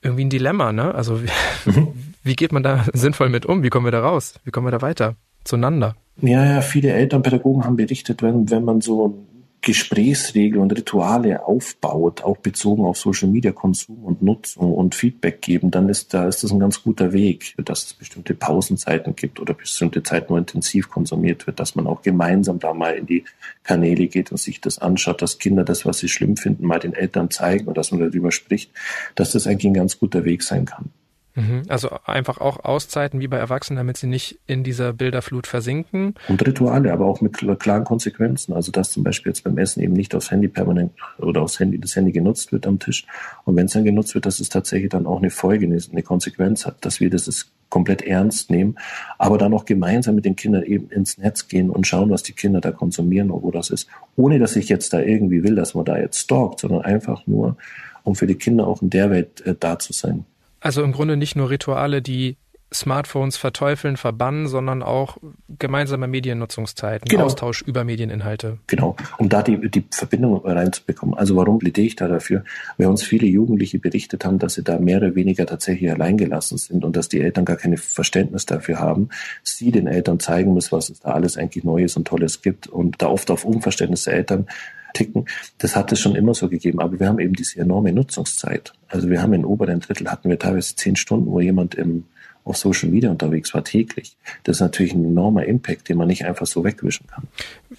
Irgendwie 0.00 0.24
ein 0.24 0.30
Dilemma, 0.30 0.72
ne? 0.72 0.94
Also 0.94 1.22
wie, 1.22 1.28
mhm. 1.66 1.88
wie 2.22 2.36
geht 2.36 2.52
man 2.52 2.62
da 2.62 2.84
sinnvoll 2.92 3.28
mit 3.28 3.46
um? 3.46 3.62
Wie 3.62 3.68
kommen 3.68 3.86
wir 3.86 3.92
da 3.92 4.00
raus? 4.00 4.34
Wie 4.44 4.50
kommen 4.50 4.66
wir 4.66 4.70
da 4.70 4.80
weiter 4.80 5.16
zueinander? 5.44 5.96
Ja, 6.20 6.44
ja, 6.44 6.60
viele 6.62 6.92
Elternpädagogen 6.92 7.64
haben 7.64 7.76
berichtet, 7.76 8.22
wenn, 8.22 8.50
wenn 8.50 8.64
man 8.64 8.80
so 8.80 9.26
Gesprächsregeln 9.60 10.62
und 10.62 10.72
Rituale 10.72 11.44
aufbaut, 11.44 12.22
auch 12.22 12.36
bezogen 12.36 12.84
auf 12.84 12.96
Social 12.96 13.28
Media 13.28 13.50
Konsum 13.50 14.04
und 14.04 14.22
Nutzung 14.22 14.72
und 14.72 14.94
Feedback 14.94 15.42
geben, 15.42 15.70
dann 15.70 15.88
ist 15.88 16.14
da 16.14 16.28
ist 16.28 16.44
das 16.44 16.52
ein 16.52 16.60
ganz 16.60 16.82
guter 16.82 17.12
Weg, 17.12 17.54
dass 17.64 17.84
es 17.84 17.94
bestimmte 17.94 18.34
Pausenzeiten 18.34 19.16
gibt 19.16 19.40
oder 19.40 19.54
bestimmte 19.54 20.02
Zeiten, 20.02 20.30
wo 20.30 20.36
intensiv 20.36 20.88
konsumiert 20.88 21.46
wird, 21.46 21.58
dass 21.58 21.74
man 21.74 21.86
auch 21.86 22.02
gemeinsam 22.02 22.60
da 22.60 22.72
mal 22.72 22.94
in 22.94 23.06
die 23.06 23.24
Kanäle 23.64 24.06
geht 24.06 24.30
und 24.30 24.38
sich 24.38 24.60
das 24.60 24.78
anschaut, 24.78 25.22
dass 25.22 25.38
Kinder 25.38 25.64
das, 25.64 25.84
was 25.84 25.98
sie 25.98 26.08
schlimm 26.08 26.36
finden, 26.36 26.64
mal 26.64 26.78
den 26.78 26.94
Eltern 26.94 27.30
zeigen 27.30 27.66
und 27.66 27.76
dass 27.76 27.90
man 27.90 28.00
darüber 28.00 28.30
spricht, 28.30 28.70
dass 29.16 29.32
das 29.32 29.46
eigentlich 29.46 29.66
ein 29.66 29.74
ganz 29.74 29.98
guter 29.98 30.24
Weg 30.24 30.44
sein 30.44 30.66
kann. 30.66 30.90
Mhm. 31.38 31.62
Also 31.68 31.90
einfach 32.04 32.38
auch 32.38 32.64
Auszeiten 32.64 33.20
wie 33.20 33.28
bei 33.28 33.36
Erwachsenen, 33.36 33.76
damit 33.76 33.96
sie 33.96 34.08
nicht 34.08 34.40
in 34.46 34.64
dieser 34.64 34.92
Bilderflut 34.92 35.46
versinken. 35.46 36.14
Und 36.26 36.44
Rituale, 36.44 36.92
aber 36.92 37.06
auch 37.06 37.20
mit 37.20 37.38
klaren 37.60 37.84
Konsequenzen. 37.84 38.52
Also 38.52 38.72
dass 38.72 38.90
zum 38.90 39.04
Beispiel 39.04 39.30
jetzt 39.30 39.44
beim 39.44 39.56
Essen 39.56 39.80
eben 39.80 39.92
nicht 39.92 40.14
aufs 40.14 40.32
Handy 40.32 40.48
permanent 40.48 40.92
oder 41.18 41.42
aufs 41.42 41.60
Handy, 41.60 41.78
das 41.78 41.94
Handy 41.94 42.10
genutzt 42.10 42.50
wird 42.50 42.66
am 42.66 42.80
Tisch. 42.80 43.06
Und 43.44 43.54
wenn 43.54 43.66
es 43.66 43.72
dann 43.72 43.84
genutzt 43.84 44.14
wird, 44.14 44.26
dass 44.26 44.40
es 44.40 44.48
tatsächlich 44.48 44.90
dann 44.90 45.06
auch 45.06 45.18
eine 45.18 45.30
Folge, 45.30 45.66
eine 45.66 46.02
Konsequenz 46.02 46.66
hat, 46.66 46.84
dass 46.84 46.98
wir 46.98 47.08
das 47.08 47.28
komplett 47.68 48.02
ernst 48.02 48.50
nehmen, 48.50 48.76
aber 49.18 49.38
dann 49.38 49.52
auch 49.52 49.64
gemeinsam 49.64 50.14
mit 50.14 50.24
den 50.24 50.36
Kindern 50.36 50.62
eben 50.62 50.90
ins 50.90 51.18
Netz 51.18 51.48
gehen 51.48 51.70
und 51.70 51.86
schauen, 51.86 52.10
was 52.10 52.22
die 52.22 52.32
Kinder 52.32 52.60
da 52.60 52.72
konsumieren 52.72 53.30
und 53.30 53.42
wo 53.42 53.50
das 53.50 53.70
ist. 53.70 53.88
Ohne 54.16 54.38
dass 54.38 54.56
ich 54.56 54.68
jetzt 54.68 54.92
da 54.92 55.00
irgendwie 55.00 55.42
will, 55.44 55.54
dass 55.54 55.74
man 55.74 55.84
da 55.84 55.98
jetzt 55.98 56.18
stalkt, 56.18 56.60
sondern 56.60 56.82
einfach 56.82 57.26
nur, 57.26 57.56
um 58.04 58.14
für 58.14 58.26
die 58.26 58.36
Kinder 58.36 58.66
auch 58.66 58.82
in 58.82 58.90
der 58.90 59.10
Welt 59.10 59.42
äh, 59.46 59.54
da 59.58 59.78
zu 59.78 59.92
sein. 59.92 60.24
Also 60.60 60.82
im 60.82 60.92
Grunde 60.92 61.16
nicht 61.16 61.36
nur 61.36 61.50
Rituale, 61.50 62.02
die 62.02 62.36
Smartphones 62.72 63.38
verteufeln, 63.38 63.96
verbannen, 63.96 64.46
sondern 64.46 64.82
auch 64.82 65.16
gemeinsame 65.58 66.06
Mediennutzungszeiten, 66.06 67.08
genau. 67.08 67.24
Austausch 67.24 67.62
über 67.62 67.82
Medieninhalte. 67.84 68.58
Genau, 68.66 68.94
um 69.16 69.30
da 69.30 69.42
die, 69.42 69.70
die 69.70 69.84
Verbindung 69.90 70.44
reinzubekommen. 70.44 71.16
Also 71.16 71.34
warum 71.36 71.58
plädiere 71.58 71.86
ich 71.86 71.96
da 71.96 72.08
dafür? 72.08 72.44
Weil 72.76 72.88
uns 72.88 73.02
viele 73.02 73.26
Jugendliche 73.26 73.78
berichtet 73.78 74.24
haben, 74.24 74.38
dass 74.38 74.54
sie 74.54 74.64
da 74.64 74.78
mehr 74.78 74.98
oder 74.98 75.14
weniger 75.14 75.46
tatsächlich 75.46 75.90
alleingelassen 75.90 76.58
sind 76.58 76.84
und 76.84 76.94
dass 76.94 77.08
die 77.08 77.20
Eltern 77.20 77.46
gar 77.46 77.56
keine 77.56 77.78
Verständnis 77.78 78.44
dafür 78.44 78.78
haben. 78.78 79.08
Sie 79.42 79.70
den 79.70 79.86
Eltern 79.86 80.20
zeigen 80.20 80.52
müssen, 80.52 80.72
was 80.72 80.90
es 80.90 81.00
da 81.00 81.12
alles 81.12 81.38
eigentlich 81.38 81.64
Neues 81.64 81.96
und 81.96 82.06
Tolles 82.06 82.42
gibt 82.42 82.66
und 82.66 83.00
da 83.00 83.08
oft 83.08 83.30
auf 83.30 83.46
Unverständnis 83.46 84.04
der 84.04 84.14
Eltern 84.14 84.46
ticken. 84.94 85.26
Das 85.58 85.76
hat 85.76 85.92
es 85.92 86.00
schon 86.00 86.14
immer 86.14 86.34
so 86.34 86.48
gegeben, 86.48 86.80
aber 86.80 86.98
wir 86.98 87.08
haben 87.08 87.18
eben 87.18 87.34
diese 87.34 87.60
enorme 87.60 87.92
Nutzungszeit. 87.92 88.72
Also 88.88 89.08
wir 89.08 89.22
haben 89.22 89.32
in 89.32 89.44
oberen 89.44 89.80
Drittel 89.80 90.10
hatten 90.10 90.28
wir 90.28 90.38
teilweise 90.38 90.76
zehn 90.76 90.96
Stunden, 90.96 91.30
wo 91.30 91.40
jemand 91.40 91.74
im, 91.74 92.04
auf 92.44 92.56
Social 92.56 92.88
Media 92.88 93.10
unterwegs 93.10 93.52
war 93.54 93.64
täglich. 93.64 94.16
Das 94.44 94.56
ist 94.56 94.60
natürlich 94.60 94.94
ein 94.94 95.04
enormer 95.04 95.44
Impact, 95.44 95.88
den 95.88 95.98
man 95.98 96.08
nicht 96.08 96.24
einfach 96.24 96.46
so 96.46 96.64
wegwischen 96.64 97.06
kann. 97.06 97.28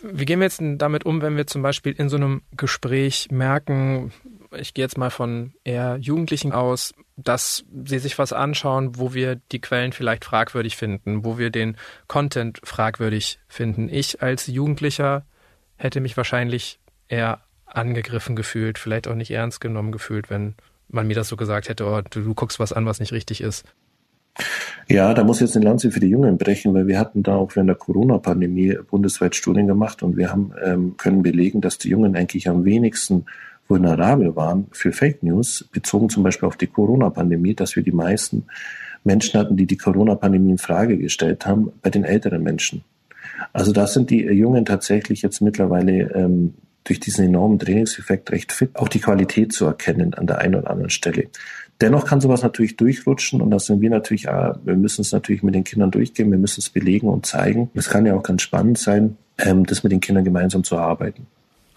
Wie 0.02 0.26
gehen 0.26 0.40
wir 0.40 0.46
jetzt 0.46 0.62
damit 0.62 1.06
um, 1.06 1.22
wenn 1.22 1.38
wir 1.38 1.48
zum 1.48 1.62
Beispiel 1.62 1.94
in 1.94 2.10
so 2.10 2.18
einem 2.18 2.42
Gespräch 2.56 3.30
merken, 3.32 4.12
ich 4.58 4.74
gehe 4.74 4.84
jetzt 4.84 4.98
mal 4.98 5.10
von 5.10 5.54
eher 5.64 5.98
Jugendlichen 6.00 6.52
aus, 6.52 6.94
dass 7.18 7.66
sie 7.86 8.00
sich 8.00 8.18
was 8.18 8.34
anschauen, 8.34 8.98
wo 8.98 9.14
wir 9.14 9.36
die 9.52 9.60
Quellen 9.60 9.92
vielleicht 9.92 10.26
fragwürdig 10.26 10.76
finden, 10.76 11.24
wo 11.24 11.38
wir 11.38 11.50
den 11.50 11.78
Content 12.08 12.60
fragwürdig 12.64 13.40
finden. 13.48 13.90
Ich 13.90 14.22
als 14.22 14.48
Jugendlicher 14.48 15.26
hätte 15.76 16.02
mich 16.02 16.18
wahrscheinlich 16.18 16.80
eher 17.10 17.42
angegriffen 17.66 18.36
gefühlt, 18.36 18.80
vielleicht 18.80 19.08
auch 19.08 19.16
nicht 19.16 19.32
ernst 19.32 19.62
genommen 19.62 19.92
gefühlt, 19.92 20.30
wenn 20.30 20.56
man 20.88 21.08
mir 21.08 21.14
das 21.14 21.28
so 21.28 21.36
gesagt 21.36 21.70
hätte, 21.70 21.86
oh, 21.86 22.02
du, 22.10 22.22
du 22.22 22.34
guckst 22.34 22.60
was 22.60 22.74
an, 22.74 22.86
was 22.86 23.00
nicht 23.00 23.12
richtig 23.12 23.42
ist. 23.42 23.66
Ja, 24.88 25.14
da 25.14 25.24
muss 25.24 25.40
jetzt 25.40 25.56
eine 25.56 25.66
Lanze 25.66 25.92
für 25.92 26.00
die 26.00 26.08
Jungen 26.08 26.38
brechen, 26.38 26.74
weil 26.74 26.88
wir 26.88 26.98
hatten 26.98 27.22
da 27.22 27.36
auch 27.36 27.56
während 27.56 27.70
der 27.70 27.76
Corona-Pandemie 27.76 28.78
bundesweit 28.90 29.36
Studien 29.36 29.68
gemacht 29.68 30.02
und 30.02 30.18
wir 30.18 30.32
haben 30.32 30.54
ähm, 30.64 30.96
können 30.98 31.22
belegen, 31.22 31.62
dass 31.62 31.78
die 31.78 31.90
Jungen 31.90 32.16
eigentlich 32.16 32.48
am 32.48 32.66
wenigsten 32.66 33.26
vulnerabel 33.68 34.36
waren 34.36 34.68
für 34.72 34.92
Fake 34.92 35.22
News, 35.22 35.68
bezogen 35.72 36.10
zum 36.10 36.24
Beispiel 36.24 36.48
auf 36.48 36.58
die 36.58 36.68
Corona-Pandemie, 36.68 37.54
dass 37.54 37.76
wir 37.76 37.84
die 37.84 37.92
meisten 37.92 38.46
Menschen 39.04 39.40
hatten, 39.40 39.58
die 39.58 39.68
die 39.68 39.78
Corona-Pandemie 39.78 40.52
in 40.52 40.58
Frage 40.58 40.98
gestellt 40.98 41.46
haben, 41.46 41.72
bei 41.82 41.90
den 41.90 42.04
älteren 42.04 42.42
Menschen. 42.42 42.84
Also 43.54 43.72
da 43.72 43.86
sind 43.88 44.10
die 44.10 44.24
Jungen 44.24 44.66
tatsächlich 44.66 45.22
jetzt 45.22 45.42
mittlerweile 45.42 46.12
ähm, 46.14 46.56
durch 46.90 47.00
diesen 47.00 47.26
enormen 47.26 47.60
Trainingseffekt 47.60 48.32
recht 48.32 48.52
fit, 48.52 48.76
auch 48.76 48.88
die 48.88 49.00
Qualität 49.00 49.54
zu 49.54 49.66
erkennen 49.66 50.16
an 50.16 50.28
der 50.28 50.40
einen 50.40 50.56
oder 50.56 50.72
anderen 50.72 50.90
Stelle. 50.90 51.28
Dennoch 51.82 52.06
kann 52.06 52.20
sowas 52.20 52.44
natürlich 52.44 52.76
durchrutschen 52.76 53.42
und 53.42 53.52
da 53.52 53.60
sind 53.60 53.80
wir 53.80 53.90
natürlich, 53.90 54.26
wir 54.26 54.76
müssen 54.76 55.02
es 55.02 55.14
natürlich 55.14 55.44
mit 55.44 55.56
den 55.56 55.64
Kindern 55.64 55.92
durchgehen, 55.92 56.30
wir 56.30 56.38
müssen 56.38 56.60
es 56.60 56.70
belegen 56.70 57.08
und 57.08 57.26
zeigen. 57.26 57.70
Es 57.74 57.90
kann 57.90 58.06
ja 58.06 58.16
auch 58.16 58.24
ganz 58.24 58.42
spannend 58.42 58.78
sein, 58.80 59.18
ähm, 59.38 59.66
das 59.66 59.84
mit 59.84 59.92
den 59.92 60.02
Kindern 60.02 60.26
gemeinsam 60.26 60.64
zu 60.64 60.76
erarbeiten. 60.76 61.28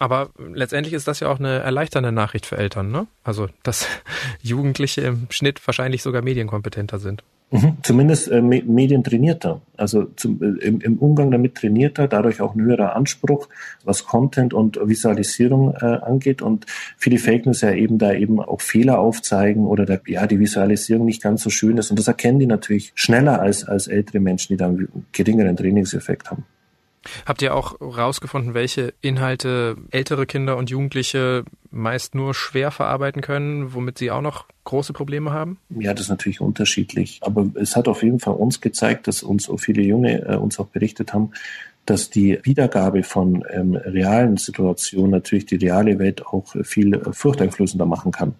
Aber 0.03 0.31
letztendlich 0.37 0.93
ist 0.93 1.07
das 1.07 1.21
ja 1.21 1.29
auch 1.29 1.39
eine 1.39 1.59
erleichternde 1.59 2.11
Nachricht 2.11 2.45
für 2.45 2.57
Eltern, 2.57 2.91
ne? 2.91 3.07
Also, 3.23 3.47
dass 3.63 3.87
Jugendliche 4.41 4.99
im 4.99 5.27
Schnitt 5.29 5.65
wahrscheinlich 5.65 6.03
sogar 6.03 6.21
medienkompetenter 6.21 6.99
sind. 6.99 7.23
Mhm, 7.51 7.77
zumindest 7.83 8.29
äh, 8.29 8.41
medientrainierter. 8.41 9.61
Also 9.77 10.03
zum, 10.17 10.43
äh, 10.43 10.61
im, 10.61 10.81
im, 10.81 10.97
Umgang 10.97 11.31
damit 11.31 11.55
trainierter, 11.55 12.09
dadurch 12.09 12.41
auch 12.41 12.53
ein 12.53 12.61
höherer 12.61 12.97
Anspruch, 12.97 13.47
was 13.85 14.03
Content 14.03 14.53
und 14.53 14.77
Visualisierung 14.83 15.73
äh, 15.75 15.85
angeht. 15.85 16.41
Und 16.41 16.65
viele 16.97 17.17
Fake 17.17 17.45
News 17.45 17.61
ja 17.61 17.71
eben 17.71 17.97
da 17.97 18.11
eben 18.11 18.41
auch 18.41 18.59
Fehler 18.59 18.99
aufzeigen 18.99 19.65
oder 19.65 19.85
der, 19.85 20.01
ja, 20.05 20.27
die 20.27 20.41
Visualisierung 20.41 21.05
nicht 21.05 21.23
ganz 21.23 21.43
so 21.43 21.49
schön 21.49 21.77
ist. 21.77 21.91
Und 21.91 21.97
das 21.97 22.09
erkennen 22.09 22.39
die 22.39 22.45
natürlich 22.45 22.91
schneller 22.95 23.39
als, 23.39 23.63
als 23.63 23.87
ältere 23.87 24.19
Menschen, 24.19 24.51
die 24.51 24.57
da 24.57 24.67
einen 24.67 25.05
geringeren 25.13 25.55
Trainingseffekt 25.55 26.29
haben. 26.29 26.43
Habt 27.25 27.41
ihr 27.41 27.55
auch 27.55 27.79
rausgefunden, 27.81 28.53
welche 28.53 28.93
Inhalte 29.01 29.75
ältere 29.91 30.25
Kinder 30.25 30.57
und 30.57 30.69
Jugendliche 30.69 31.43
meist 31.71 32.15
nur 32.15 32.33
schwer 32.33 32.71
verarbeiten 32.71 33.21
können, 33.21 33.73
womit 33.73 33.97
sie 33.97 34.11
auch 34.11 34.21
noch 34.21 34.45
große 34.63 34.93
Probleme 34.93 35.31
haben? 35.31 35.57
Ja, 35.69 35.93
das 35.93 36.05
ist 36.05 36.09
natürlich 36.09 36.41
unterschiedlich. 36.41 37.19
Aber 37.21 37.49
es 37.55 37.75
hat 37.75 37.87
auf 37.87 38.03
jeden 38.03 38.19
Fall 38.19 38.35
uns 38.35 38.61
gezeigt, 38.61 39.07
dass 39.07 39.23
uns 39.23 39.43
so 39.43 39.57
viele 39.57 39.81
Junge 39.81 40.21
äh, 40.25 40.35
uns 40.35 40.59
auch 40.59 40.67
berichtet 40.67 41.13
haben, 41.13 41.31
dass 41.85 42.09
die 42.09 42.39
Wiedergabe 42.43 43.03
von 43.03 43.43
ähm, 43.51 43.75
realen 43.75 44.37
Situationen 44.37 45.11
natürlich 45.11 45.45
die 45.45 45.57
reale 45.57 45.99
Welt 45.99 46.25
auch 46.25 46.55
viel 46.63 47.01
furchteinflößender 47.11 47.85
machen 47.85 48.11
kann. 48.11 48.35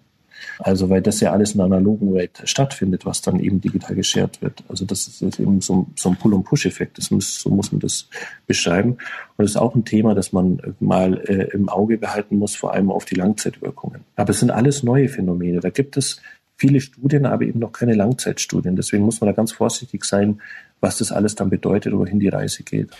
Also 0.58 0.90
weil 0.90 1.02
das 1.02 1.20
ja 1.20 1.32
alles 1.32 1.54
in 1.54 1.60
einer 1.60 1.76
analogen 1.76 2.14
Welt 2.14 2.42
stattfindet, 2.44 3.06
was 3.06 3.22
dann 3.22 3.40
eben 3.40 3.60
digital 3.60 3.94
geshared 3.94 4.40
wird. 4.42 4.62
Also 4.68 4.84
das 4.84 5.08
ist 5.08 5.40
eben 5.40 5.60
so, 5.60 5.86
so 5.96 6.10
ein 6.10 6.16
Pull- 6.16 6.34
und 6.34 6.44
Push-Effekt. 6.44 6.98
so 7.00 7.50
muss 7.50 7.72
man 7.72 7.80
das 7.80 8.08
beschreiben. 8.46 8.92
Und 8.92 9.42
das 9.44 9.52
ist 9.52 9.56
auch 9.56 9.74
ein 9.74 9.84
Thema, 9.84 10.14
das 10.14 10.32
man 10.32 10.60
mal 10.80 11.18
äh, 11.26 11.54
im 11.54 11.68
Auge 11.68 11.98
behalten 11.98 12.38
muss, 12.38 12.56
vor 12.56 12.72
allem 12.72 12.90
auf 12.90 13.04
die 13.04 13.16
Langzeitwirkungen. 13.16 14.00
Aber 14.16 14.30
es 14.30 14.40
sind 14.40 14.50
alles 14.50 14.82
neue 14.82 15.08
Phänomene. 15.08 15.60
Da 15.60 15.70
gibt 15.70 15.96
es 15.96 16.20
viele 16.56 16.80
Studien, 16.80 17.26
aber 17.26 17.44
eben 17.44 17.58
noch 17.58 17.72
keine 17.72 17.94
Langzeitstudien. 17.94 18.76
Deswegen 18.76 19.04
muss 19.04 19.20
man 19.20 19.28
da 19.28 19.32
ganz 19.32 19.52
vorsichtig 19.52 20.04
sein, 20.04 20.40
was 20.80 20.98
das 20.98 21.12
alles 21.12 21.34
dann 21.34 21.50
bedeutet, 21.50 21.92
wohin 21.94 22.20
die 22.20 22.28
Reise 22.28 22.62
geht. 22.62 22.90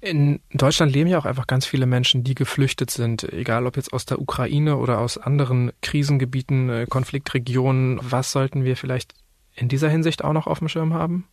In 0.00 0.40
Deutschland 0.52 0.92
leben 0.92 1.10
ja 1.10 1.18
auch 1.18 1.24
einfach 1.24 1.48
ganz 1.48 1.66
viele 1.66 1.86
Menschen, 1.86 2.22
die 2.22 2.34
geflüchtet 2.34 2.90
sind, 2.90 3.24
egal 3.32 3.66
ob 3.66 3.76
jetzt 3.76 3.92
aus 3.92 4.06
der 4.06 4.20
Ukraine 4.20 4.76
oder 4.76 5.00
aus 5.00 5.18
anderen 5.18 5.72
Krisengebieten, 5.82 6.70
äh, 6.70 6.86
Konfliktregionen. 6.88 7.98
Was 8.02 8.30
sollten 8.30 8.64
wir 8.64 8.76
vielleicht 8.76 9.14
in 9.56 9.68
dieser 9.68 9.88
Hinsicht 9.88 10.22
auch 10.22 10.32
noch 10.32 10.46
auf 10.46 10.60
dem 10.60 10.68
Schirm 10.68 10.94
haben? 10.94 11.26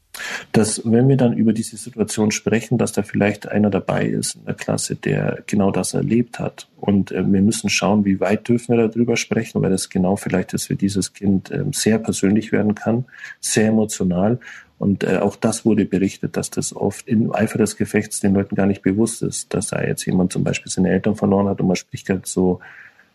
Dass, 0.52 0.82
wenn 0.86 1.08
wir 1.08 1.18
dann 1.18 1.34
über 1.34 1.54
diese 1.54 1.78
Situation 1.78 2.32
sprechen, 2.32 2.78
dass 2.78 2.92
da 2.92 3.04
vielleicht 3.04 3.48
einer 3.50 3.70
dabei 3.70 4.06
ist 4.06 4.36
in 4.36 4.46
der 4.46 4.54
Klasse, 4.54 4.96
der 4.96 5.44
genau 5.48 5.72
das 5.72 5.94
erlebt 5.94 6.40
hat. 6.40 6.68
Und 6.80 7.12
äh, 7.12 7.24
wir 7.26 7.42
müssen 7.42 7.70
schauen, 7.70 8.06
wie 8.06 8.20
weit 8.20 8.48
dürfen 8.48 8.78
wir 8.78 8.88
darüber 8.88 9.18
sprechen, 9.18 9.62
weil 9.62 9.72
das 9.72 9.90
genau 9.90 10.16
vielleicht 10.16 10.54
ist 10.54 10.68
für 10.68 10.76
dieses 10.76 11.14
Kind 11.14 11.52
äh, 11.52 11.64
sehr 11.72 12.00
persönlich 12.00 12.52
werden 12.52 12.76
kann, 12.76 13.06
sehr 13.40 13.68
emotional 13.68 14.40
und 14.78 15.04
äh, 15.04 15.18
auch 15.18 15.36
das 15.36 15.66
wurde 15.66 15.86
berichtet, 15.86 16.36
dass 16.36 16.50
das 16.50 16.76
oft 16.76 17.08
im 17.08 17.34
Eifer 17.34 17.58
des 17.58 17.78
Gefechts 17.78 18.20
den 18.20 18.34
Leuten 18.34 18.56
gar 18.56 18.66
nicht 18.66 18.82
bewusst 18.82 19.22
ist, 19.22 19.54
dass 19.54 19.68
da 19.68 19.82
jetzt 19.82 20.06
jemand 20.06 20.34
zum 20.34 20.44
Beispiel 20.44 20.72
seine 20.72 20.90
Eltern 20.90 21.16
verloren 21.16 21.48
hat 21.48 21.62
und 21.62 21.68
man 21.68 21.76
spricht 21.76 22.10
halt 22.10 22.28
so 22.28 22.60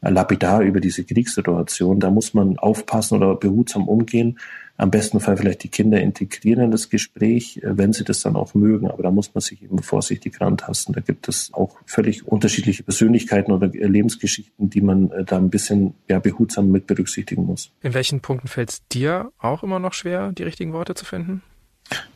lapidar 0.00 0.62
über 0.62 0.80
diese 0.80 1.04
Kriegssituation. 1.04 2.00
Da 2.00 2.10
muss 2.10 2.32
man 2.32 2.58
aufpassen 2.58 3.16
oder 3.18 3.34
behutsam 3.34 3.88
umgehen. 3.88 4.38
Am 4.80 4.90
besten 4.90 5.20
Fall 5.20 5.36
vielleicht 5.36 5.62
die 5.62 5.68
Kinder 5.68 6.00
integrieren 6.00 6.64
in 6.64 6.70
das 6.70 6.88
Gespräch, 6.88 7.58
äh, 7.58 7.76
wenn 7.76 7.92
sie 7.92 8.02
das 8.02 8.22
dann 8.22 8.34
auch 8.34 8.54
mögen. 8.54 8.90
Aber 8.90 9.02
da 9.02 9.10
muss 9.10 9.34
man 9.34 9.42
sich 9.42 9.62
eben 9.62 9.82
vorsichtig 9.82 10.40
rantasten. 10.40 10.94
Da 10.94 11.02
gibt 11.02 11.28
es 11.28 11.52
auch 11.52 11.76
völlig 11.84 12.26
unterschiedliche 12.26 12.82
Persönlichkeiten 12.82 13.52
oder 13.52 13.66
Lebensgeschichten, 13.66 14.70
die 14.70 14.80
man 14.80 15.10
äh, 15.10 15.24
da 15.24 15.36
ein 15.36 15.50
bisschen 15.50 15.92
ja, 16.08 16.18
behutsam 16.18 16.70
mit 16.70 16.86
berücksichtigen 16.86 17.44
muss. 17.44 17.70
In 17.82 17.92
welchen 17.92 18.20
Punkten 18.20 18.48
fällt 18.48 18.70
es 18.70 18.88
dir 18.88 19.30
auch 19.38 19.62
immer 19.62 19.80
noch 19.80 19.92
schwer, 19.92 20.32
die 20.32 20.44
richtigen 20.44 20.72
Worte 20.72 20.94
zu 20.94 21.04
finden? 21.04 21.42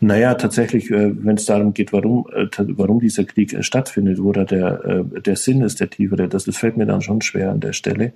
Naja, 0.00 0.33
tatsächlich, 0.33 0.90
äh, 0.90 1.12
wenn 1.22 1.37
es 1.37 1.44
darum 1.44 1.74
geht, 1.74 1.92
warum, 1.92 2.24
warum 2.31 2.98
dieser 2.98 3.24
Krieg 3.24 3.62
stattfindet, 3.62 4.20
oder 4.20 4.46
der, 4.46 5.05
der 5.05 5.37
Sinn 5.37 5.61
ist, 5.61 5.81
der 5.81 5.90
tiefere, 5.90 6.29
das, 6.29 6.44
das 6.44 6.57
fällt 6.57 6.79
mir 6.79 6.87
dann 6.87 7.03
schon 7.03 7.20
schwer 7.20 7.50
an 7.50 7.61
der 7.61 7.74
Stelle. 7.74 8.14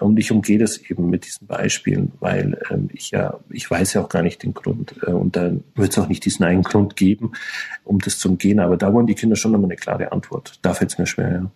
Und 0.00 0.18
ich 0.18 0.30
umgehe 0.32 0.58
das 0.58 0.78
eben 0.78 1.08
mit 1.08 1.26
diesen 1.26 1.46
Beispielen, 1.46 2.12
weil 2.20 2.60
ähm, 2.70 2.88
ich 2.92 3.10
ja, 3.10 3.38
ich 3.50 3.70
weiß 3.70 3.94
ja 3.94 4.02
auch 4.02 4.08
gar 4.08 4.22
nicht 4.22 4.42
den 4.42 4.54
Grund. 4.54 4.94
Äh, 5.06 5.10
und 5.10 5.36
dann 5.36 5.64
wird 5.74 5.92
es 5.92 5.98
auch 5.98 6.08
nicht 6.08 6.24
diesen 6.24 6.44
einen 6.44 6.62
Grund 6.62 6.96
geben, 6.96 7.32
um 7.84 7.98
das 7.98 8.18
zu 8.18 8.28
umgehen. 8.28 8.60
Aber 8.60 8.76
da 8.76 8.92
wollen 8.92 9.06
die 9.06 9.14
Kinder 9.14 9.36
schon 9.36 9.54
immer 9.54 9.64
eine 9.64 9.76
klare 9.76 10.12
Antwort. 10.12 10.58
Da 10.62 10.74
fällt 10.74 10.92
es 10.92 10.98
mir 10.98 11.06
schwer, 11.06 11.32
ja. 11.32 11.50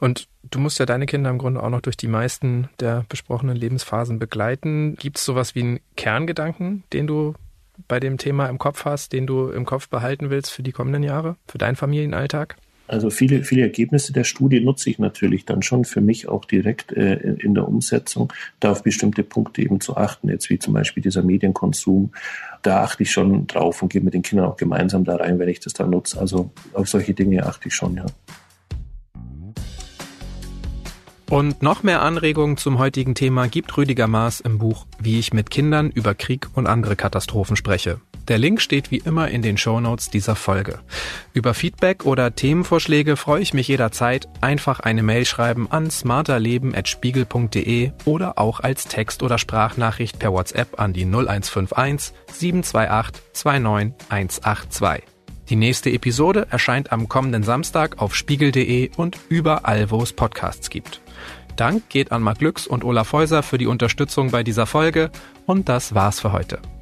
Und 0.00 0.28
du 0.50 0.58
musst 0.58 0.78
ja 0.78 0.86
deine 0.86 1.06
Kinder 1.06 1.30
im 1.30 1.38
Grunde 1.38 1.62
auch 1.62 1.68
noch 1.68 1.82
durch 1.82 1.96
die 1.96 2.08
meisten 2.08 2.68
der 2.80 3.04
besprochenen 3.08 3.56
Lebensphasen 3.56 4.18
begleiten. 4.18 4.96
Gibt 4.96 5.18
es 5.18 5.24
sowas 5.24 5.54
wie 5.54 5.60
einen 5.60 5.80
Kerngedanken, 5.96 6.84
den 6.92 7.06
du 7.06 7.34
bei 7.88 8.00
dem 8.00 8.18
Thema 8.18 8.46
im 8.46 8.58
Kopf 8.58 8.84
hast, 8.84 9.12
den 9.12 9.26
du 9.26 9.48
im 9.50 9.64
Kopf 9.64 9.88
behalten 9.88 10.30
willst 10.30 10.50
für 10.50 10.62
die 10.62 10.72
kommenden 10.72 11.02
Jahre, 11.02 11.36
für 11.46 11.58
deinen 11.58 11.76
Familienalltag? 11.76 12.56
Also 12.90 13.08
viele, 13.08 13.44
viele 13.44 13.62
Ergebnisse 13.62 14.12
der 14.12 14.24
Studie 14.24 14.58
nutze 14.58 14.90
ich 14.90 14.98
natürlich 14.98 15.44
dann 15.44 15.62
schon 15.62 15.84
für 15.84 16.00
mich 16.00 16.26
auch 16.28 16.44
direkt 16.44 16.92
äh, 16.92 17.14
in 17.38 17.54
der 17.54 17.68
Umsetzung, 17.68 18.32
da 18.58 18.72
auf 18.72 18.82
bestimmte 18.82 19.22
Punkte 19.22 19.62
eben 19.62 19.80
zu 19.80 19.96
achten, 19.96 20.28
jetzt 20.28 20.50
wie 20.50 20.58
zum 20.58 20.74
Beispiel 20.74 21.00
dieser 21.00 21.22
Medienkonsum. 21.22 22.10
Da 22.62 22.82
achte 22.82 23.04
ich 23.04 23.12
schon 23.12 23.46
drauf 23.46 23.80
und 23.80 23.92
gehe 23.92 24.00
mit 24.00 24.14
den 24.14 24.22
Kindern 24.22 24.46
auch 24.46 24.56
gemeinsam 24.56 25.04
da 25.04 25.14
rein, 25.14 25.38
wenn 25.38 25.48
ich 25.48 25.60
das 25.60 25.72
dann 25.72 25.90
nutze. 25.90 26.18
Also 26.18 26.50
auf 26.72 26.88
solche 26.88 27.14
Dinge 27.14 27.46
achte 27.46 27.68
ich 27.68 27.74
schon, 27.76 27.94
ja. 27.94 28.06
Und 31.30 31.62
noch 31.62 31.84
mehr 31.84 32.02
Anregungen 32.02 32.56
zum 32.56 32.80
heutigen 32.80 33.14
Thema 33.14 33.46
gibt 33.46 33.76
Rüdiger 33.76 34.08
Maas 34.08 34.40
im 34.40 34.58
Buch 34.58 34.86
Wie 34.98 35.20
ich 35.20 35.32
mit 35.32 35.48
Kindern 35.50 35.92
über 35.92 36.16
Krieg 36.16 36.48
und 36.54 36.66
andere 36.66 36.96
Katastrophen 36.96 37.54
spreche. 37.54 38.00
Der 38.28 38.38
Link 38.38 38.60
steht 38.60 38.90
wie 38.90 38.98
immer 38.98 39.28
in 39.28 39.42
den 39.42 39.56
Shownotes 39.56 40.10
dieser 40.10 40.36
Folge. 40.36 40.80
Über 41.32 41.54
Feedback 41.54 42.04
oder 42.04 42.34
Themenvorschläge 42.34 43.16
freue 43.16 43.42
ich 43.42 43.54
mich 43.54 43.68
jederzeit. 43.68 44.28
Einfach 44.40 44.80
eine 44.80 45.02
Mail 45.02 45.24
schreiben 45.24 45.70
an 45.70 45.90
smarterleben.spiegel.de 45.90 47.92
oder 48.04 48.38
auch 48.38 48.60
als 48.60 48.84
Text- 48.84 49.22
oder 49.22 49.38
Sprachnachricht 49.38 50.18
per 50.18 50.32
WhatsApp 50.32 50.80
an 50.80 50.92
die 50.92 51.04
0151 51.04 52.14
728 52.32 53.22
29182. 53.32 55.04
Die 55.48 55.56
nächste 55.56 55.90
Episode 55.90 56.46
erscheint 56.50 56.92
am 56.92 57.08
kommenden 57.08 57.42
Samstag 57.42 58.00
auf 58.00 58.14
spiegel.de 58.14 58.90
und 58.96 59.18
überall, 59.28 59.90
wo 59.90 60.00
es 60.00 60.12
Podcasts 60.12 60.70
gibt. 60.70 61.00
Dank 61.56 61.88
geht 61.88 62.12
an 62.12 62.22
Marc 62.22 62.38
Glücks 62.38 62.68
und 62.68 62.84
Olaf 62.84 63.12
Häuser 63.12 63.42
für 63.42 63.58
die 63.58 63.66
Unterstützung 63.66 64.30
bei 64.30 64.44
dieser 64.44 64.66
Folge 64.66 65.10
und 65.46 65.68
das 65.68 65.94
war's 65.94 66.20
für 66.20 66.32
heute. 66.32 66.60